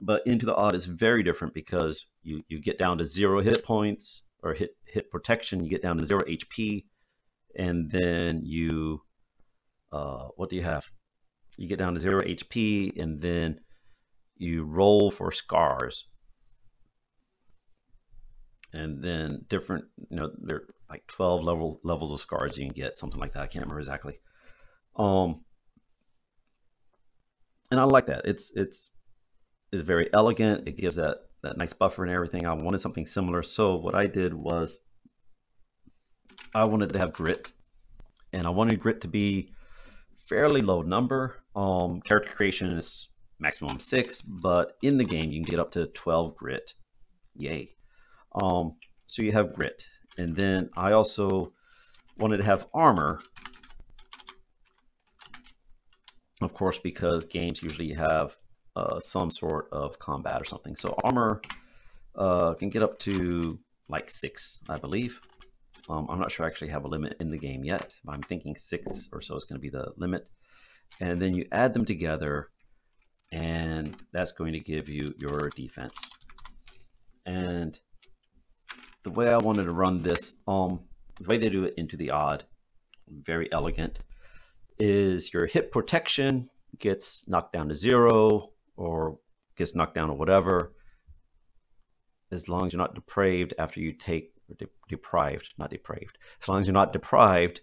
but 0.00 0.26
Into 0.26 0.46
the 0.46 0.54
Odd 0.54 0.74
is 0.74 0.86
very 0.86 1.22
different 1.22 1.54
because 1.54 2.06
you, 2.22 2.42
you 2.48 2.60
get 2.60 2.78
down 2.78 2.98
to 2.98 3.04
zero 3.04 3.42
hit 3.42 3.64
points 3.64 4.24
or 4.42 4.54
hit, 4.54 4.76
hit 4.86 5.10
protection, 5.10 5.62
you 5.62 5.70
get 5.70 5.82
down 5.82 5.98
to 5.98 6.06
zero 6.06 6.22
HP, 6.22 6.84
and 7.56 7.90
then 7.90 8.40
you, 8.44 9.02
uh, 9.92 10.28
what 10.36 10.48
do 10.50 10.56
you 10.56 10.62
have? 10.62 10.86
You 11.58 11.68
get 11.68 11.78
down 11.78 11.94
to 11.94 12.00
zero 12.00 12.22
HP, 12.22 12.98
and 13.00 13.18
then 13.18 13.60
you 14.38 14.64
roll 14.64 15.10
for 15.10 15.30
scars 15.30 16.06
and 18.72 19.02
then 19.02 19.44
different 19.48 19.84
you 20.10 20.16
know 20.16 20.30
there 20.38 20.62
like 20.92 21.06
12 21.06 21.42
level 21.42 21.80
levels 21.82 22.12
of 22.12 22.20
scars 22.20 22.58
you 22.58 22.66
can 22.66 22.74
get 22.74 22.96
something 22.96 23.18
like 23.18 23.32
that. 23.32 23.42
I 23.42 23.46
can't 23.46 23.64
remember 23.64 23.80
exactly. 23.80 24.20
Um 24.94 25.40
and 27.70 27.80
i 27.80 27.84
like 27.84 28.06
that. 28.06 28.26
It's 28.26 28.52
it's 28.54 28.90
it's 29.72 29.82
very 29.82 30.12
elegant. 30.12 30.68
It 30.68 30.76
gives 30.76 30.96
that 30.96 31.16
that 31.42 31.56
nice 31.56 31.72
buffer 31.72 32.04
and 32.04 32.12
everything. 32.12 32.46
I 32.46 32.52
wanted 32.52 32.82
something 32.82 33.06
similar. 33.06 33.42
So 33.42 33.76
what 33.76 33.94
i 33.94 34.06
did 34.06 34.34
was 34.34 34.78
i 36.54 36.64
wanted 36.64 36.92
to 36.92 36.98
have 36.98 37.14
grit 37.14 37.52
and 38.34 38.46
i 38.46 38.50
wanted 38.50 38.78
grit 38.78 39.00
to 39.00 39.08
be 39.08 39.50
fairly 40.18 40.60
low 40.60 40.82
number. 40.82 41.38
Um 41.56 42.02
character 42.02 42.34
creation 42.34 42.70
is 42.76 43.08
maximum 43.38 43.80
six 43.80 44.20
but 44.20 44.76
in 44.82 44.98
the 44.98 45.04
game 45.04 45.32
you 45.32 45.42
can 45.42 45.50
get 45.50 45.58
up 45.58 45.70
to 45.70 45.86
12 45.86 46.36
grit. 46.36 46.74
Yay. 47.34 47.76
Um, 48.34 48.76
so 49.06 49.22
you 49.22 49.32
have 49.32 49.54
grit. 49.54 49.86
And 50.18 50.36
then 50.36 50.70
I 50.76 50.92
also 50.92 51.52
wanted 52.18 52.38
to 52.38 52.44
have 52.44 52.66
armor. 52.74 53.20
Of 56.40 56.54
course, 56.54 56.78
because 56.78 57.24
games 57.24 57.62
usually 57.62 57.92
have 57.94 58.36
uh, 58.74 59.00
some 59.00 59.30
sort 59.30 59.68
of 59.72 59.98
combat 59.98 60.40
or 60.40 60.44
something. 60.44 60.76
So 60.76 60.96
armor 61.04 61.40
uh, 62.16 62.54
can 62.54 62.70
get 62.70 62.82
up 62.82 62.98
to 63.00 63.58
like 63.88 64.10
six, 64.10 64.60
I 64.68 64.78
believe. 64.78 65.20
Um, 65.88 66.06
I'm 66.08 66.18
not 66.18 66.30
sure 66.30 66.46
I 66.46 66.48
actually 66.48 66.70
have 66.70 66.84
a 66.84 66.88
limit 66.88 67.16
in 67.20 67.30
the 67.30 67.38
game 67.38 67.64
yet. 67.64 67.96
I'm 68.08 68.22
thinking 68.22 68.54
six 68.54 69.08
or 69.12 69.20
so 69.20 69.36
is 69.36 69.44
going 69.44 69.58
to 69.58 69.62
be 69.62 69.70
the 69.70 69.92
limit. 69.96 70.28
And 71.00 71.20
then 71.20 71.34
you 71.34 71.46
add 71.50 71.74
them 71.74 71.84
together, 71.84 72.50
and 73.32 73.96
that's 74.12 74.32
going 74.32 74.52
to 74.52 74.60
give 74.60 74.88
you 74.88 75.14
your 75.18 75.50
defense. 75.56 75.98
And 77.26 77.78
the 79.02 79.10
way 79.10 79.28
I 79.28 79.38
wanted 79.38 79.64
to 79.64 79.72
run 79.72 80.02
this, 80.02 80.34
um, 80.46 80.80
the 81.20 81.28
way 81.28 81.38
they 81.38 81.48
do 81.48 81.64
it 81.64 81.74
into 81.76 81.96
the 81.96 82.10
odd, 82.10 82.44
very 83.08 83.50
elegant, 83.52 83.98
is 84.78 85.32
your 85.32 85.46
hit 85.46 85.72
protection 85.72 86.48
gets 86.78 87.28
knocked 87.28 87.52
down 87.52 87.68
to 87.68 87.74
zero 87.74 88.50
or 88.76 89.18
gets 89.56 89.74
knocked 89.74 89.94
down 89.94 90.08
to 90.08 90.14
whatever, 90.14 90.72
as 92.30 92.48
long 92.48 92.66
as 92.66 92.72
you're 92.72 92.80
not 92.80 92.94
depraved 92.94 93.54
after 93.58 93.80
you 93.80 93.92
take 93.92 94.32
de- 94.58 94.66
deprived, 94.88 95.52
not 95.58 95.70
depraved. 95.70 96.16
As 96.40 96.48
long 96.48 96.60
as 96.60 96.66
you're 96.66 96.72
not 96.72 96.92
deprived, 96.92 97.60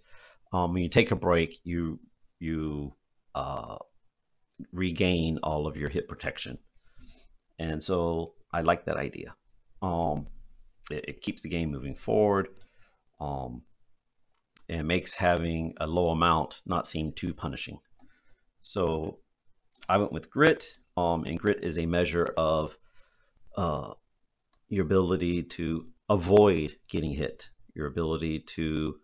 um, 0.53 0.73
when 0.73 0.83
you 0.83 0.89
take 0.89 1.11
a 1.11 1.15
break, 1.15 1.59
you 1.63 1.99
you 2.39 2.93
uh, 3.35 3.77
regain 4.71 5.39
all 5.43 5.67
of 5.67 5.75
your 5.75 5.89
hit 5.89 6.07
protection, 6.07 6.57
and 7.57 7.81
so 7.81 8.33
I 8.53 8.61
like 8.61 8.85
that 8.85 8.97
idea. 8.97 9.35
Um, 9.81 10.27
it, 10.91 11.05
it 11.07 11.21
keeps 11.21 11.41
the 11.41 11.49
game 11.49 11.71
moving 11.71 11.95
forward. 11.95 12.49
Um, 13.19 13.63
and 14.71 14.87
makes 14.87 15.15
having 15.15 15.73
a 15.81 15.87
low 15.87 16.11
amount 16.11 16.61
not 16.63 16.87
seem 16.87 17.11
too 17.11 17.33
punishing. 17.33 17.79
So 18.61 19.17
I 19.89 19.97
went 19.97 20.11
with 20.11 20.29
grit. 20.29 20.77
Um, 20.95 21.23
and 21.23 21.39
grit 21.39 21.63
is 21.63 21.77
a 21.77 21.87
measure 21.87 22.27
of 22.37 22.77
uh, 23.57 23.93
your 24.67 24.85
ability 24.85 25.41
to 25.43 25.87
avoid 26.07 26.77
getting 26.87 27.13
hit. 27.13 27.49
your 27.79 27.87
ability 27.87 28.39
to, 28.41 28.97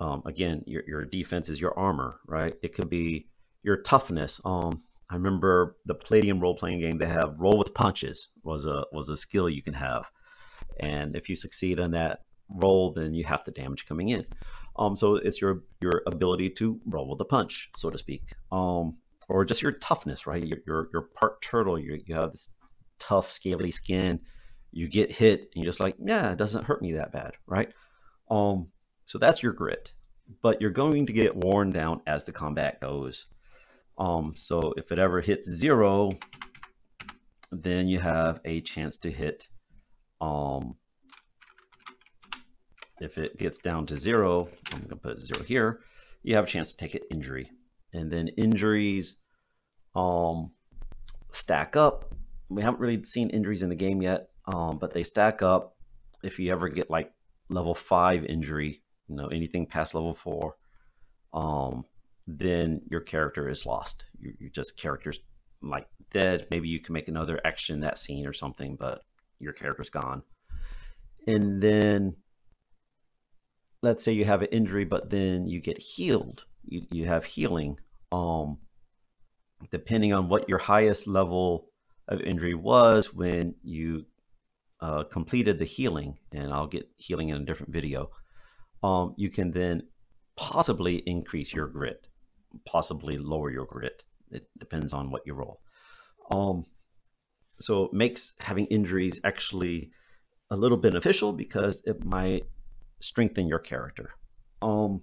um, 0.00 0.22
again, 0.26 0.62
your, 0.66 0.82
your 0.86 1.04
defense 1.04 1.48
is 1.48 1.60
your 1.60 1.78
armor, 1.78 2.20
right? 2.26 2.54
It 2.62 2.74
could 2.74 2.90
be 2.90 3.28
your 3.62 3.76
toughness. 3.76 4.40
Um, 4.44 4.82
I 5.10 5.14
remember 5.14 5.76
the 5.84 5.94
Palladium 5.94 6.40
role 6.40 6.56
playing 6.56 6.80
game. 6.80 6.98
They 6.98 7.06
have 7.06 7.36
roll 7.38 7.58
with 7.58 7.74
punches 7.74 8.28
was 8.42 8.66
a 8.66 8.84
was 8.92 9.08
a 9.10 9.16
skill 9.16 9.48
you 9.48 9.62
can 9.62 9.74
have, 9.74 10.10
and 10.80 11.16
if 11.16 11.28
you 11.28 11.36
succeed 11.36 11.80
on 11.80 11.92
that 11.92 12.22
roll, 12.48 12.92
then 12.92 13.14
you 13.14 13.24
have 13.24 13.44
the 13.44 13.50
damage 13.50 13.86
coming 13.86 14.10
in. 14.10 14.26
Um, 14.76 14.96
so 14.96 15.16
it's 15.16 15.40
your 15.40 15.62
your 15.80 16.02
ability 16.06 16.50
to 16.50 16.80
roll 16.86 17.08
with 17.08 17.18
the 17.18 17.24
punch, 17.24 17.70
so 17.76 17.90
to 17.90 17.98
speak. 17.98 18.32
Um, 18.50 18.96
or 19.28 19.44
just 19.44 19.62
your 19.62 19.72
toughness, 19.72 20.26
right? 20.26 20.44
You're 20.44 20.58
you're, 20.66 20.88
you're 20.92 21.08
part 21.14 21.42
turtle. 21.42 21.78
You 21.78 22.00
you 22.06 22.14
have 22.14 22.32
this 22.32 22.48
tough, 22.98 23.30
scaly 23.30 23.70
skin. 23.70 24.20
You 24.72 24.88
get 24.88 25.12
hit, 25.12 25.50
and 25.54 25.62
you're 25.62 25.70
just 25.70 25.80
like, 25.80 25.94
yeah, 26.04 26.32
it 26.32 26.38
doesn't 26.38 26.64
hurt 26.64 26.82
me 26.82 26.92
that 26.94 27.12
bad, 27.12 27.34
right? 27.46 27.72
Um, 28.30 28.68
so 29.04 29.18
that's 29.18 29.42
your 29.42 29.52
grit, 29.52 29.92
but 30.42 30.60
you're 30.60 30.70
going 30.70 31.06
to 31.06 31.12
get 31.12 31.36
worn 31.36 31.70
down 31.70 32.00
as 32.06 32.24
the 32.24 32.32
combat 32.32 32.80
goes. 32.80 33.26
Um, 33.98 34.34
so 34.34 34.74
if 34.76 34.90
it 34.90 34.98
ever 34.98 35.20
hits 35.20 35.48
zero, 35.48 36.10
then 37.52 37.86
you 37.86 38.00
have 38.00 38.40
a 38.44 38.60
chance 38.62 38.96
to 38.98 39.10
hit. 39.12 39.48
Um, 40.24 40.76
if 43.00 43.18
it 43.18 43.36
gets 43.38 43.58
down 43.58 43.86
to 43.86 43.98
zero, 43.98 44.48
I'm 44.72 44.82
gonna 44.82 44.96
put 44.96 45.20
zero 45.20 45.42
here. 45.42 45.80
You 46.22 46.34
have 46.36 46.44
a 46.44 46.48
chance 46.48 46.70
to 46.70 46.76
take 46.76 46.94
an 46.94 47.02
injury, 47.10 47.50
and 47.92 48.10
then 48.10 48.28
injuries 48.28 49.16
um, 49.94 50.52
stack 51.30 51.76
up. 51.76 52.14
We 52.48 52.62
haven't 52.62 52.80
really 52.80 53.04
seen 53.04 53.30
injuries 53.30 53.62
in 53.62 53.68
the 53.68 53.74
game 53.74 54.00
yet, 54.00 54.28
um, 54.46 54.78
but 54.78 54.92
they 54.92 55.02
stack 55.02 55.42
up. 55.42 55.76
If 56.22 56.38
you 56.38 56.50
ever 56.50 56.68
get 56.68 56.90
like 56.90 57.12
level 57.50 57.74
five 57.74 58.24
injury, 58.24 58.82
you 59.08 59.16
know 59.16 59.26
anything 59.26 59.66
past 59.66 59.94
level 59.94 60.14
four, 60.14 60.56
um, 61.34 61.84
then 62.26 62.80
your 62.90 63.00
character 63.00 63.48
is 63.48 63.66
lost. 63.66 64.04
You, 64.18 64.32
you 64.38 64.50
just 64.50 64.78
character's 64.78 65.18
like 65.62 65.86
dead. 66.12 66.46
Maybe 66.50 66.68
you 66.68 66.80
can 66.80 66.94
make 66.94 67.08
another 67.08 67.40
action 67.44 67.80
that 67.80 67.98
scene 67.98 68.26
or 68.26 68.32
something, 68.32 68.76
but 68.76 69.02
your 69.38 69.52
character's 69.52 69.90
gone. 69.90 70.22
And 71.26 71.62
then 71.62 72.16
let's 73.82 74.04
say 74.04 74.12
you 74.12 74.24
have 74.24 74.42
an 74.42 74.48
injury, 74.52 74.84
but 74.84 75.10
then 75.10 75.46
you 75.46 75.60
get 75.60 75.80
healed. 75.80 76.44
You, 76.64 76.86
you 76.90 77.06
have 77.06 77.24
healing. 77.24 77.78
Um, 78.12 78.58
depending 79.70 80.12
on 80.12 80.28
what 80.28 80.48
your 80.48 80.58
highest 80.58 81.06
level 81.06 81.68
of 82.06 82.20
injury 82.20 82.54
was 82.54 83.14
when 83.14 83.54
you 83.62 84.06
uh, 84.80 85.04
completed 85.04 85.58
the 85.58 85.64
healing, 85.64 86.18
and 86.32 86.52
I'll 86.52 86.66
get 86.66 86.88
healing 86.96 87.30
in 87.30 87.36
a 87.36 87.44
different 87.44 87.72
video. 87.72 88.10
Um, 88.82 89.14
you 89.16 89.30
can 89.30 89.52
then 89.52 89.84
possibly 90.36 90.96
increase 91.06 91.54
your 91.54 91.68
grit 91.68 92.06
possibly 92.64 93.18
lower 93.18 93.50
your 93.50 93.66
grit. 93.66 94.04
It 94.30 94.48
depends 94.58 94.92
on 94.92 95.10
what 95.10 95.22
you 95.26 95.34
roll. 95.34 95.60
Um, 96.30 96.64
so 97.60 97.84
it 97.84 97.92
makes 97.92 98.32
having 98.40 98.66
injuries 98.66 99.20
actually 99.24 99.90
a 100.50 100.56
little 100.56 100.76
beneficial 100.76 101.32
because 101.32 101.82
it 101.86 102.04
might 102.04 102.44
strengthen 103.00 103.48
your 103.48 103.58
character. 103.58 104.10
Um, 104.62 105.02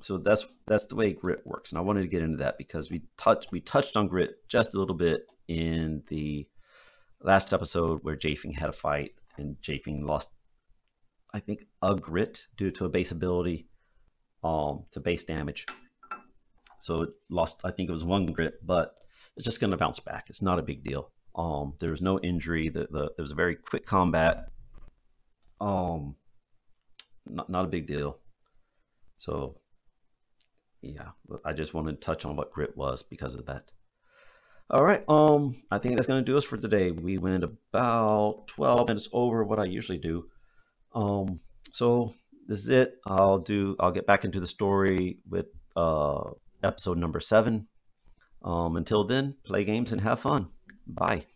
so 0.00 0.18
that's 0.18 0.46
that's 0.66 0.86
the 0.86 0.96
way 0.96 1.12
grit 1.12 1.46
works, 1.46 1.70
and 1.70 1.78
I 1.78 1.82
wanted 1.82 2.02
to 2.02 2.08
get 2.08 2.22
into 2.22 2.38
that 2.38 2.58
because 2.58 2.90
we 2.90 3.02
touched 3.16 3.52
we 3.52 3.60
touched 3.60 3.96
on 3.96 4.08
grit 4.08 4.36
just 4.48 4.74
a 4.74 4.78
little 4.78 4.96
bit 4.96 5.26
in 5.48 6.02
the 6.08 6.46
last 7.22 7.52
episode 7.52 8.00
where 8.02 8.16
Jafing 8.16 8.52
had 8.52 8.70
a 8.70 8.72
fight 8.72 9.12
and 9.36 9.56
Jafing 9.62 10.06
lost, 10.06 10.28
I 11.32 11.40
think, 11.40 11.66
a 11.82 11.94
grit 11.94 12.46
due 12.56 12.70
to 12.72 12.84
a 12.84 12.88
base 12.88 13.10
ability, 13.10 13.68
um, 14.42 14.84
to 14.92 15.00
base 15.00 15.24
damage. 15.24 15.66
So 16.78 17.02
it 17.02 17.10
lost, 17.28 17.60
I 17.64 17.70
think 17.70 17.88
it 17.88 17.92
was 17.92 18.04
one 18.04 18.26
grit, 18.26 18.54
but 18.64 18.94
it's 19.36 19.44
just 19.44 19.60
going 19.60 19.70
to 19.70 19.76
bounce 19.76 20.00
back. 20.00 20.26
It's 20.28 20.42
not 20.42 20.58
a 20.58 20.62
big 20.62 20.82
deal. 20.82 21.10
Um, 21.34 21.74
there 21.78 21.90
was 21.90 22.02
no 22.02 22.18
injury. 22.20 22.68
The, 22.68 22.88
the 22.90 23.10
it 23.16 23.20
was 23.20 23.32
a 23.32 23.36
very 23.36 23.54
quick 23.54 23.86
combat. 23.86 24.46
Um, 25.60 26.16
not 27.26 27.48
not 27.48 27.64
a 27.64 27.68
big 27.68 27.86
deal. 27.86 28.18
So, 29.18 29.58
yeah, 30.82 31.10
I 31.44 31.52
just 31.52 31.74
wanted 31.74 32.00
to 32.00 32.04
touch 32.04 32.24
on 32.24 32.36
what 32.36 32.52
grit 32.52 32.76
was 32.76 33.02
because 33.02 33.34
of 33.34 33.46
that. 33.46 33.70
All 34.70 34.84
right, 34.84 35.04
um, 35.08 35.56
I 35.70 35.78
think 35.78 35.96
that's 35.96 36.06
gonna 36.06 36.22
do 36.22 36.38
us 36.38 36.44
for 36.44 36.56
today. 36.56 36.90
We 36.90 37.18
went 37.18 37.44
about 37.44 38.46
twelve 38.46 38.88
minutes 38.88 39.08
over 39.12 39.44
what 39.44 39.58
I 39.58 39.64
usually 39.64 39.98
do. 39.98 40.26
Um, 40.94 41.40
so 41.72 42.14
this 42.46 42.60
is 42.60 42.68
it. 42.68 42.94
I'll 43.06 43.38
do. 43.38 43.76
I'll 43.78 43.92
get 43.92 44.06
back 44.06 44.24
into 44.24 44.40
the 44.40 44.48
story 44.48 45.18
with 45.28 45.46
uh 45.76 46.30
episode 46.62 46.98
number 46.98 47.20
seven. 47.20 47.68
Um, 48.42 48.76
until 48.76 49.04
then, 49.04 49.34
play 49.44 49.64
games 49.64 49.92
and 49.92 50.00
have 50.00 50.20
fun. 50.20 50.48
Bye. 50.86 51.26